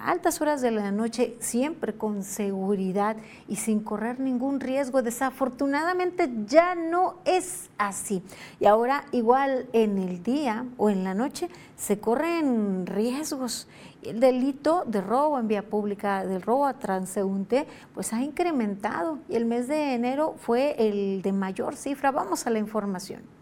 [0.01, 3.17] altas horas de la noche, siempre con seguridad
[3.49, 5.03] y sin correr ningún riesgo.
[5.03, 8.23] Desafortunadamente ya no es así.
[8.61, 13.69] Y ahora igual en el día o en la noche se corren riesgos.
[14.03, 19.37] El delito de robo en vía pública, del robo a transeúnte, pues ha incrementado y
[19.37, 22.11] el mes de enero fue el de mayor cifra.
[22.13, 23.38] Vamos a la información.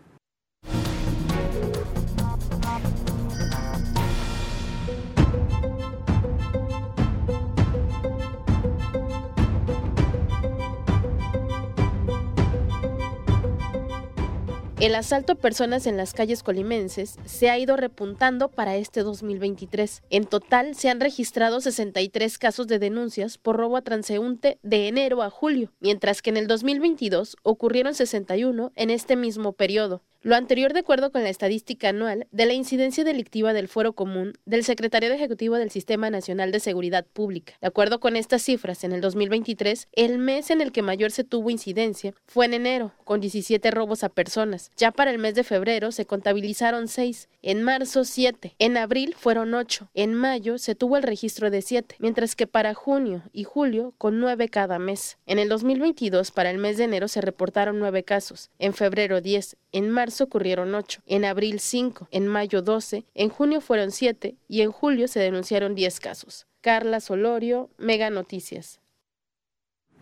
[14.79, 20.03] El asalto a personas en las calles colimenses se ha ido repuntando para este 2023.
[20.11, 25.23] En total se han registrado 63 casos de denuncias por robo a transeúnte de enero
[25.23, 30.03] a julio, mientras que en el 2022 ocurrieron 61 en este mismo periodo.
[30.23, 34.33] Lo anterior de acuerdo con la estadística anual de la incidencia delictiva del Fuero Común
[34.45, 37.55] del Secretariado Ejecutivo del Sistema Nacional de Seguridad Pública.
[37.61, 41.23] De acuerdo con estas cifras, en el 2023, el mes en el que mayor se
[41.23, 44.73] tuvo incidencia fue en enero, con 17 robos a personas.
[44.77, 49.55] Ya para el mes de febrero se contabilizaron 6, en marzo 7, en abril fueron
[49.55, 53.95] 8, en mayo se tuvo el registro de 7, mientras que para junio y julio
[53.99, 55.19] con 9 cada mes.
[55.27, 59.57] En el 2022, para el mes de enero se reportaron 9 casos, en febrero 10,
[59.73, 64.61] en marzo ocurrieron 8, en abril 5, en mayo 12, en junio fueron 7 y
[64.63, 66.47] en julio se denunciaron 10 casos.
[66.61, 68.81] Carla Solorio, Mega Noticias.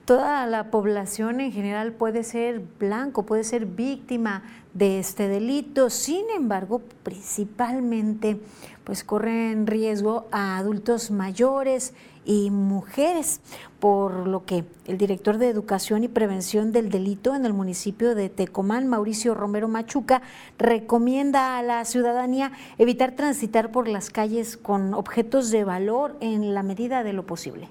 [0.04, 4.42] Toda la población en general puede ser blanco, puede ser víctima
[4.74, 5.88] de este delito.
[5.88, 8.38] Sin embargo, principalmente,
[8.84, 11.94] pues corren riesgo a adultos mayores
[12.26, 13.40] y mujeres,
[13.80, 18.28] por lo que el director de Educación y Prevención del Delito en el municipio de
[18.28, 20.20] Tecomán, Mauricio Romero Machuca,
[20.58, 26.62] recomienda a la ciudadanía evitar transitar por las calles con objetos de valor en la
[26.62, 27.70] medida de lo posible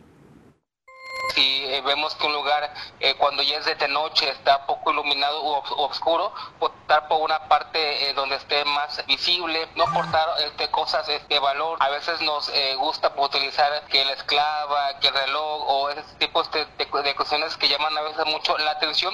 [1.34, 5.42] si eh, vemos que un lugar eh, cuando ya es de noche está poco iluminado
[5.44, 11.08] o oscuro, optar por una parte eh, donde esté más visible, no portar este, cosas
[11.08, 11.78] de valor.
[11.82, 16.66] A veces nos gusta utilizar que la esclava, que el reloj o ese tipo de,
[16.78, 19.14] de cuestiones que llaman a veces mucho la atención.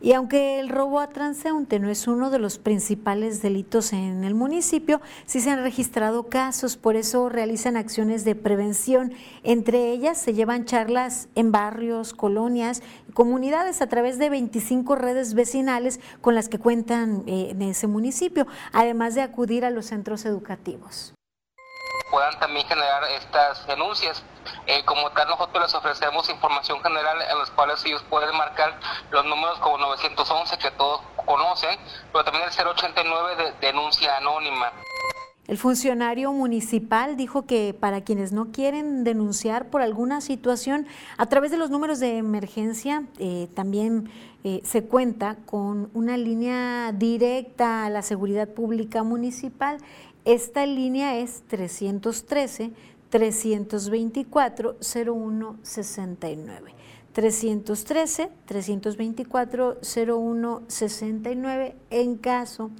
[0.00, 4.34] Y aunque el robo a transeúnte no es uno de los principales delitos en el
[4.34, 9.12] municipio, sí se han registrado casos, por eso realizan acciones de prevención.
[9.42, 12.82] Entre ellas se llevan charlas en barrios, colonias,
[13.14, 18.46] comunidades a través de 25 redes vecinales con las que cuentan eh, en ese municipio,
[18.72, 21.15] además de acudir a los centros educativos
[22.10, 24.22] puedan también generar estas denuncias.
[24.66, 28.78] Eh, como tal, nosotros les ofrecemos información general en los cuales ellos pueden marcar
[29.10, 31.78] los números como 911 que todos conocen,
[32.12, 34.72] pero también el 089 de denuncia anónima.
[35.48, 40.88] El funcionario municipal dijo que para quienes no quieren denunciar por alguna situación,
[41.18, 44.10] a través de los números de emergencia eh, también
[44.42, 49.78] eh, se cuenta con una línea directa a la seguridad pública municipal
[50.26, 52.72] esta línea es 313
[53.08, 56.74] 324 0169.
[57.12, 62.70] 313 324 0169 en caso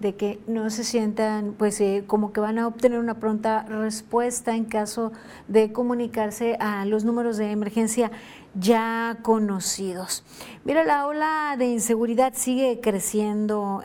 [0.00, 4.54] de que no se sientan pues eh, como que van a obtener una pronta respuesta
[4.54, 5.12] en caso
[5.48, 8.10] de comunicarse a los números de emergencia
[8.58, 10.24] ya conocidos.
[10.64, 13.82] Mira, la ola de inseguridad sigue creciendo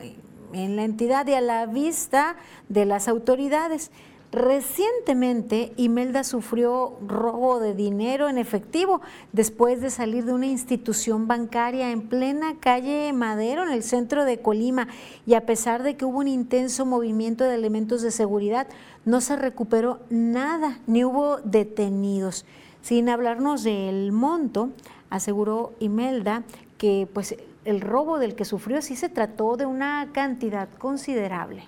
[0.52, 2.36] en la entidad y a la vista
[2.68, 3.90] de las autoridades.
[4.32, 11.90] Recientemente, Imelda sufrió robo de dinero en efectivo después de salir de una institución bancaria
[11.90, 14.88] en plena calle Madero, en el centro de Colima,
[15.26, 18.68] y a pesar de que hubo un intenso movimiento de elementos de seguridad,
[19.04, 22.46] no se recuperó nada, ni hubo detenidos.
[22.80, 24.70] Sin hablarnos del monto,
[25.10, 26.42] aseguró Imelda
[26.78, 31.64] que pues el robo del que sufrió sí se trató de una cantidad considerable.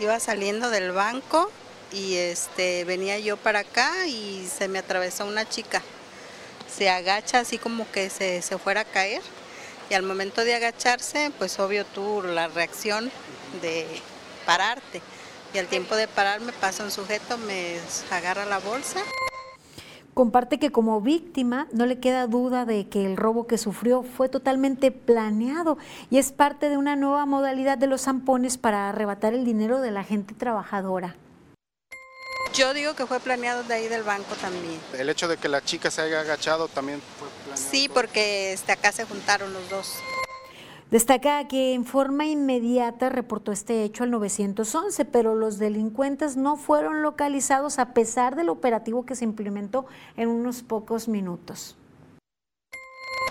[0.00, 1.50] Iba saliendo del banco
[1.92, 5.82] y este venía yo para acá y se me atravesó una chica.
[6.68, 9.22] Se agacha así como que se, se fuera a caer
[9.90, 13.10] y al momento de agacharse, pues obvio tú la reacción
[13.60, 13.86] de
[14.46, 15.02] pararte.
[15.52, 17.78] Y al tiempo de pararme pasa un sujeto, me
[18.10, 19.00] agarra la bolsa
[20.14, 24.28] comparte que como víctima no le queda duda de que el robo que sufrió fue
[24.28, 25.76] totalmente planeado
[26.10, 29.90] y es parte de una nueva modalidad de los zampones para arrebatar el dinero de
[29.90, 31.16] la gente trabajadora.
[32.54, 34.80] Yo digo que fue planeado de ahí del banco también.
[34.96, 37.70] El hecho de que la chica se haya agachado también fue planeado.
[37.70, 39.96] Sí, porque este, acá se juntaron los dos.
[40.94, 47.02] Destaca que en forma inmediata reportó este hecho al 911, pero los delincuentes no fueron
[47.02, 49.86] localizados a pesar del operativo que se implementó
[50.16, 51.74] en unos pocos minutos.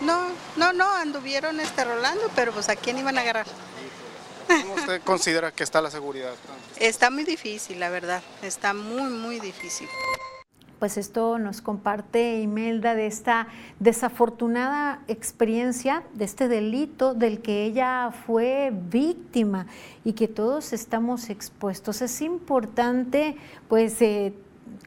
[0.02, 3.48] No, no, no, anduvieron este rolando, pero pues a quién iban a agarrar.
[4.46, 6.34] ¿Cómo usted considera que está la seguridad?
[6.82, 9.88] Está muy difícil, la verdad, está muy, muy difícil
[10.84, 13.48] pues esto nos comparte Imelda de esta
[13.80, 19.68] desafortunada experiencia, de este delito del que ella fue víctima
[20.04, 22.02] y que todos estamos expuestos.
[22.02, 23.38] Es importante,
[23.70, 24.34] pues, eh,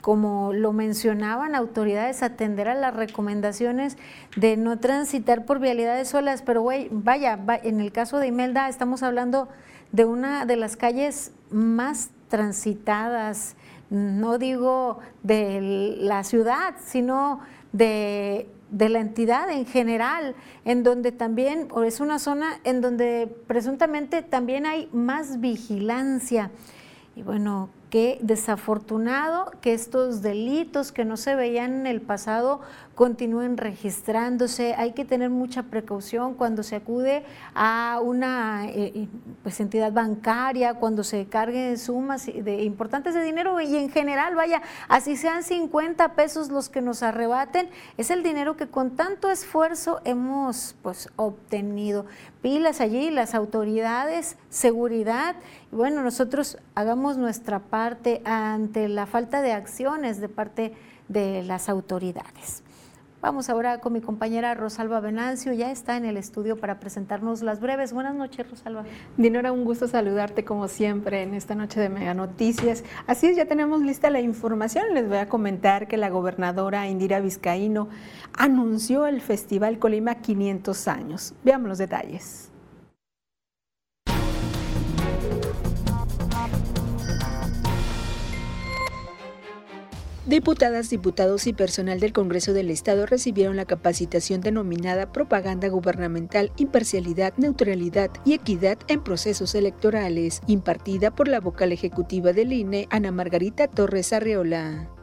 [0.03, 3.97] como lo mencionaban autoridades, atender a las recomendaciones
[4.36, 9.49] de no transitar por vialidades solas, pero vaya, en el caso de Imelda estamos hablando
[9.92, 13.57] de una de las calles más transitadas,
[13.91, 17.41] no digo de la ciudad, sino
[17.72, 20.34] de de la entidad en general,
[20.64, 26.51] en donde también, o es una zona en donde presuntamente también hay más vigilancia.
[27.14, 32.61] Y bueno, qué desafortunado que estos delitos que no se veían en el pasado
[32.97, 34.74] continúen registrándose.
[34.74, 37.24] Hay que tener mucha precaución cuando se acude
[37.55, 39.07] a una eh,
[39.42, 44.62] pues, entidad bancaria, cuando se carguen sumas de, importantes de dinero y en general, vaya,
[44.88, 47.68] así sean 50 pesos los que nos arrebaten,
[47.99, 52.07] es el dinero que con tanto esfuerzo hemos pues, obtenido.
[52.40, 55.36] Pilas allí, las autoridades, seguridad,
[55.70, 60.72] y bueno, nosotros hagamos nuestra parte ante la falta de acciones de parte
[61.09, 62.62] de las autoridades.
[63.22, 67.60] Vamos ahora con mi compañera Rosalba Venancio, ya está en el estudio para presentarnos las
[67.60, 67.94] breves.
[67.94, 68.84] Buenas noches, Rosalba.
[69.16, 72.84] Dinora, un gusto saludarte como siempre en esta noche de Mega Noticias.
[73.06, 74.92] Así es, ya tenemos lista la información.
[74.92, 77.88] Les voy a comentar que la gobernadora Indira Vizcaíno
[78.36, 81.34] anunció el Festival Colima 500 años.
[81.42, 82.52] Veamos los detalles.
[90.26, 97.34] Diputadas, diputados y personal del Congreso del Estado recibieron la capacitación denominada Propaganda Gubernamental, Imparcialidad,
[97.36, 103.68] Neutralidad y Equidad en Procesos Electorales, impartida por la vocal ejecutiva del INE, Ana Margarita
[103.68, 104.95] Torres Arreola.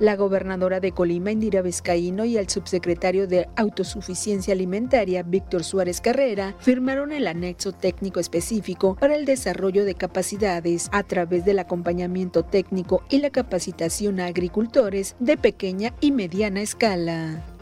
[0.00, 6.54] La gobernadora de Colima, Indira Vizcaíno, y el subsecretario de Autosuficiencia Alimentaria, Víctor Suárez Carrera,
[6.60, 13.02] firmaron el anexo técnico específico para el desarrollo de capacidades a través del acompañamiento técnico
[13.10, 17.57] y la capacitación a agricultores de pequeña y mediana escala.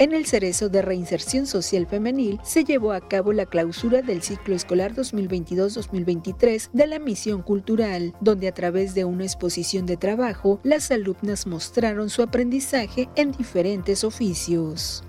[0.00, 4.54] En el Cerezo de Reinserción Social Femenil se llevó a cabo la clausura del ciclo
[4.54, 10.90] escolar 2022-2023 de la misión cultural, donde a través de una exposición de trabajo, las
[10.90, 15.04] alumnas mostraron su aprendizaje en diferentes oficios.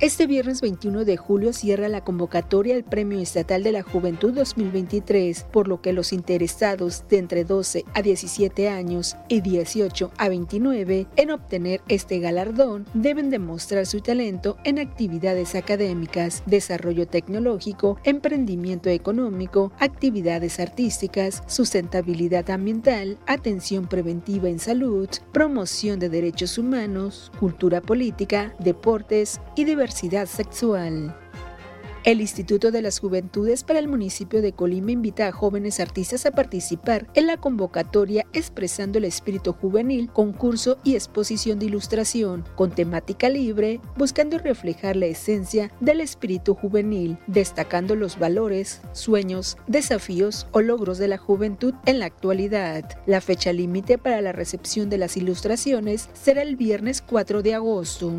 [0.00, 5.44] Este viernes 21 de julio cierra la convocatoria al Premio Estatal de la Juventud 2023,
[5.52, 11.06] por lo que los interesados de entre 12 a 17 años y 18 a 29
[11.16, 19.70] en obtener este galardón deben demostrar su talento en actividades académicas, desarrollo tecnológico, emprendimiento económico,
[19.78, 29.42] actividades artísticas, sustentabilidad ambiental, atención preventiva en salud, promoción de derechos humanos, cultura política, deportes
[29.56, 31.14] y diversidad sexual.
[32.02, 36.30] El Instituto de las Juventudes para el municipio de Colima invita a jóvenes artistas a
[36.30, 43.28] participar en la convocatoria Expresando el Espíritu Juvenil, concurso y exposición de ilustración con temática
[43.28, 50.96] libre, buscando reflejar la esencia del espíritu juvenil, destacando los valores, sueños, desafíos o logros
[50.96, 52.98] de la juventud en la actualidad.
[53.04, 58.10] La fecha límite para la recepción de las ilustraciones será el viernes 4 de agosto.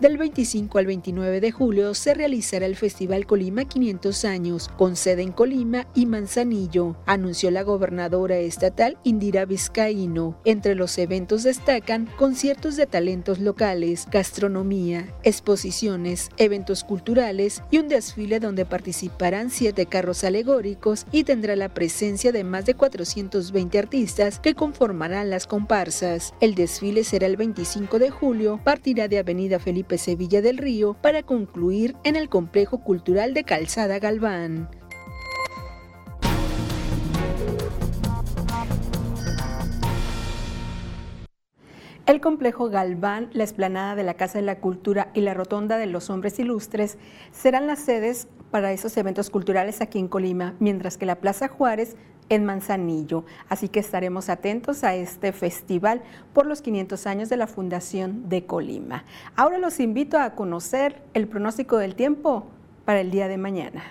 [0.00, 5.22] Del 25 al 29 de julio se realizará el Festival Colima 500 años, con sede
[5.22, 10.36] en Colima y Manzanillo, anunció la gobernadora estatal Indira Vizcaíno.
[10.44, 18.40] Entre los eventos destacan conciertos de talentos locales, gastronomía, exposiciones, eventos culturales y un desfile
[18.40, 24.54] donde participarán siete carros alegóricos y tendrá la presencia de más de 420 artistas que
[24.54, 26.34] conformarán las comparsas.
[26.40, 31.22] El desfile será el 25 de julio, partirá de Avenida Felipe Sevilla del Río para
[31.22, 34.68] concluir en el Complejo Cultural de Calzada Galván.
[42.06, 45.86] El complejo Galván, la explanada de la Casa de la Cultura y la Rotonda de
[45.86, 46.98] los Hombres Ilustres
[47.32, 51.96] serán las sedes para esos eventos culturales aquí en Colima, mientras que la Plaza Juárez
[52.28, 53.24] en Manzanillo.
[53.48, 56.02] Así que estaremos atentos a este festival
[56.32, 59.04] por los 500 años de la Fundación de Colima.
[59.36, 62.46] Ahora los invito a conocer el pronóstico del tiempo
[62.84, 63.82] para el día de mañana.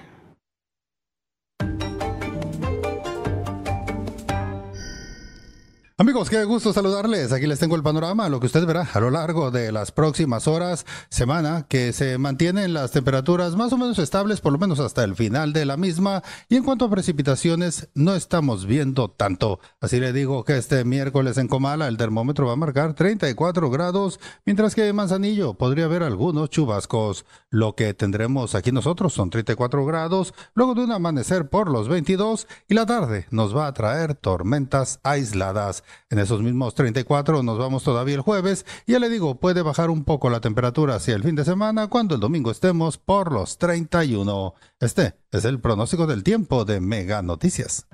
[5.96, 7.32] Amigos, qué gusto saludarles.
[7.32, 10.48] Aquí les tengo el panorama, lo que usted verá a lo largo de las próximas
[10.48, 15.04] horas, semana, que se mantienen las temperaturas más o menos estables, por lo menos hasta
[15.04, 16.24] el final de la misma.
[16.50, 19.60] Y en cuanto a precipitaciones, no estamos viendo tanto.
[19.82, 24.20] Así le digo que este miércoles en Comala el termómetro va a marcar 34 grados,
[24.48, 27.24] mientras que en Manzanillo podría haber algunos chubascos.
[27.52, 32.48] Lo que tendremos aquí nosotros son 34 grados, luego de un amanecer por los 22
[32.68, 35.83] y la tarde nos va a traer tormentas aisladas.
[36.10, 38.66] En esos mismos 34 nos vamos todavía el jueves.
[38.88, 42.16] Ya le digo, puede bajar un poco la temperatura hacia el fin de semana cuando
[42.16, 44.54] el domingo estemos por los 31.
[44.80, 47.88] Este es el pronóstico del tiempo de Mega Noticias.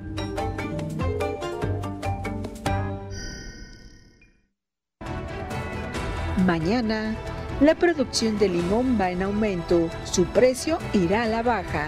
[6.46, 7.16] Mañana,
[7.62, 11.88] la producción de limón va en aumento, su precio irá a la baja.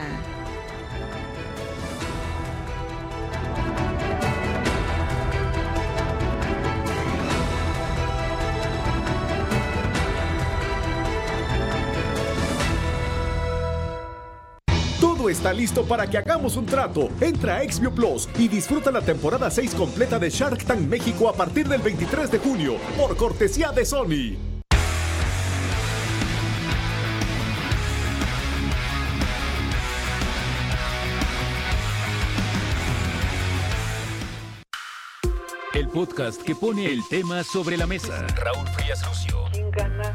[15.22, 17.08] Todo está listo para que hagamos un trato.
[17.22, 21.34] Entra a Xview Plus y disfruta la temporada 6 completa de Shark Tank México a
[21.34, 24.36] partir del 23 de junio, por cortesía de Sony.
[35.76, 38.26] El podcast que pone el tema sobre la mesa.
[38.38, 39.46] Raúl Frías Lucio.
[39.52, 40.12] ¿Quién gana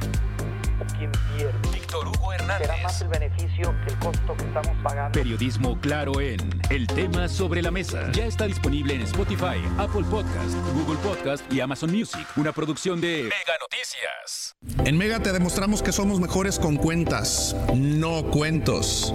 [2.46, 2.68] Hernández.
[2.68, 5.12] Será más el beneficio que el costo que estamos pagando.
[5.12, 6.38] Periodismo claro en
[6.70, 8.10] El tema sobre la mesa.
[8.12, 12.26] Ya está disponible en Spotify, Apple Podcast, Google Podcast y Amazon Music.
[12.36, 14.54] Una producción de Mega Noticias.
[14.84, 19.14] En Mega te demostramos que somos mejores con cuentas, no cuentos.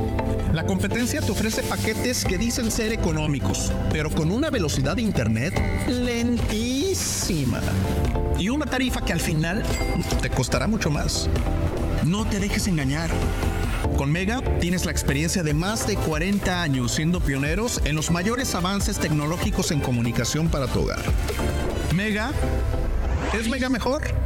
[0.53, 5.53] La competencia te ofrece paquetes que dicen ser económicos, pero con una velocidad de internet
[5.87, 7.61] lentísima.
[8.37, 9.63] Y una tarifa que al final
[10.21, 11.29] te costará mucho más.
[12.05, 13.09] No te dejes engañar.
[13.97, 18.55] Con Mega tienes la experiencia de más de 40 años siendo pioneros en los mayores
[18.55, 21.03] avances tecnológicos en comunicación para tu hogar.
[21.93, 22.31] Mega
[23.33, 24.20] es Mega mejor.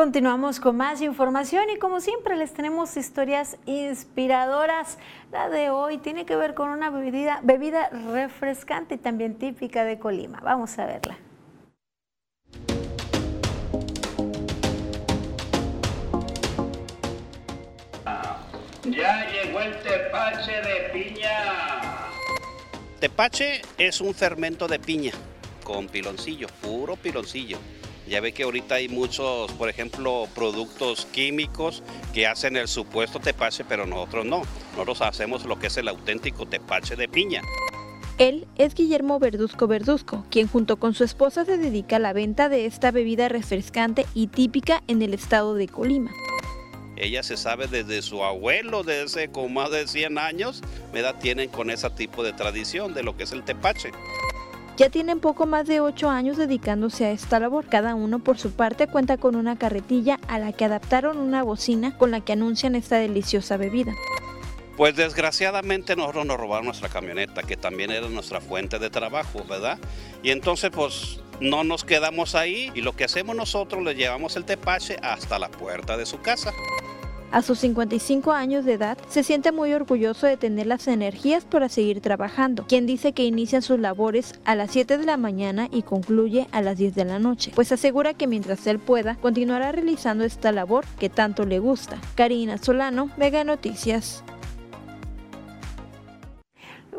[0.00, 4.96] Continuamos con más información y como siempre les tenemos historias inspiradoras.
[5.30, 9.98] La de hoy tiene que ver con una bebida, bebida refrescante y también típica de
[9.98, 10.40] Colima.
[10.40, 11.18] Vamos a verla.
[18.84, 22.08] Ya llegó el tepache de piña.
[23.00, 25.12] Tepache es un fermento de piña
[25.62, 27.58] con piloncillo, puro piloncillo.
[28.10, 33.64] Ya ve que ahorita hay muchos, por ejemplo, productos químicos que hacen el supuesto tepache,
[33.64, 34.42] pero nosotros no.
[34.72, 37.40] Nosotros hacemos lo que es el auténtico tepache de piña.
[38.18, 42.48] Él es Guillermo Verduzco Verduzco, quien junto con su esposa se dedica a la venta
[42.48, 46.10] de esta bebida refrescante y típica en el estado de Colima.
[46.96, 51.14] Ella se sabe desde su abuelo, desde con más de 100 años, ¿verdad?
[51.20, 53.92] tienen con ese tipo de tradición de lo que es el tepache.
[54.80, 57.66] Ya tienen poco más de 8 años dedicándose a esta labor.
[57.66, 61.98] Cada uno por su parte cuenta con una carretilla a la que adaptaron una bocina
[61.98, 63.92] con la que anuncian esta deliciosa bebida.
[64.78, 69.78] Pues desgraciadamente nosotros nos robaron nuestra camioneta, que también era nuestra fuente de trabajo, ¿verdad?
[70.22, 74.46] Y entonces pues no nos quedamos ahí y lo que hacemos nosotros le llevamos el
[74.46, 76.54] tepache hasta la puerta de su casa.
[77.32, 81.68] A sus 55 años de edad, se siente muy orgulloso de tener las energías para
[81.68, 85.82] seguir trabajando, quien dice que inicia sus labores a las 7 de la mañana y
[85.82, 90.24] concluye a las 10 de la noche, pues asegura que mientras él pueda, continuará realizando
[90.24, 91.98] esta labor que tanto le gusta.
[92.16, 94.24] Karina Solano, Mega Noticias.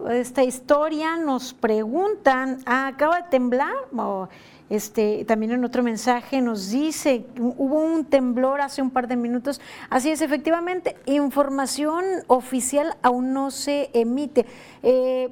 [0.09, 3.75] Esta historia nos preguntan, ¿acaba de temblar?
[3.95, 4.29] O
[4.71, 9.59] este, también en otro mensaje nos dice, hubo un temblor hace un par de minutos.
[9.89, 14.45] Así es, efectivamente, información oficial aún no se emite.
[14.81, 15.29] Eh,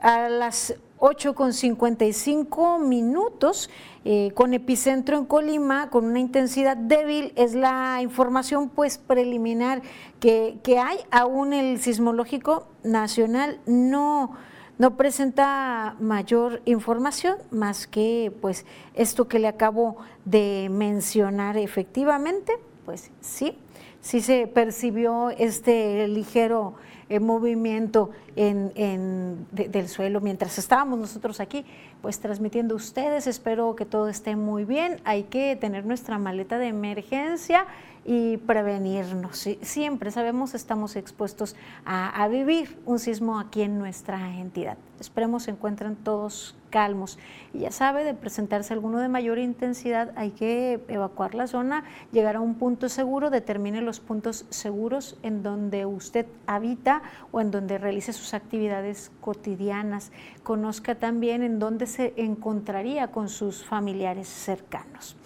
[0.00, 3.70] a las 8 con 55 minutos,
[4.04, 9.82] eh, con epicentro en Colima, con una intensidad débil, es la información pues preliminar
[10.18, 10.98] que, que hay.
[11.12, 14.36] Aún el sismológico nacional no
[14.80, 18.64] no presenta mayor información más que pues
[18.94, 22.54] esto que le acabo de mencionar efectivamente,
[22.86, 23.58] pues sí,
[24.00, 26.76] sí se percibió este ligero
[27.10, 31.66] eh, movimiento en, del suelo mientras estábamos nosotros aquí
[32.00, 33.26] pues transmitiendo ustedes.
[33.26, 34.98] Espero que todo esté muy bien.
[35.04, 37.66] Hay que tener nuestra maleta de emergencia
[38.04, 39.46] y prevenirnos.
[39.60, 44.78] Siempre sabemos estamos expuestos a, vivir un sismo aquí en nuestra entidad.
[44.98, 47.18] Esperemos se encuentren todos calmos.
[47.52, 52.36] Y ya sabe, de presentarse alguno de mayor intensidad, hay que evacuar la zona, llegar
[52.36, 57.78] a un punto seguro, determine los puntos seguros en donde usted habita o en donde
[57.78, 60.12] realice sus actividades cotidianas.
[60.42, 65.16] Conozca también en dónde se encontraría con sus familiares cercanos.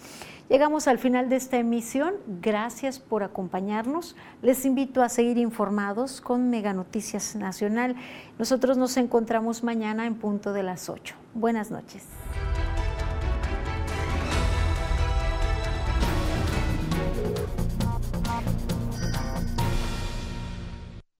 [0.47, 2.13] Llegamos al final de esta emisión.
[2.39, 4.15] Gracias por acompañarnos.
[4.43, 7.95] Les invito a seguir informados con Mega Noticias Nacional.
[8.37, 11.15] Nosotros nos encontramos mañana en punto de las 8.
[11.33, 12.03] Buenas noches.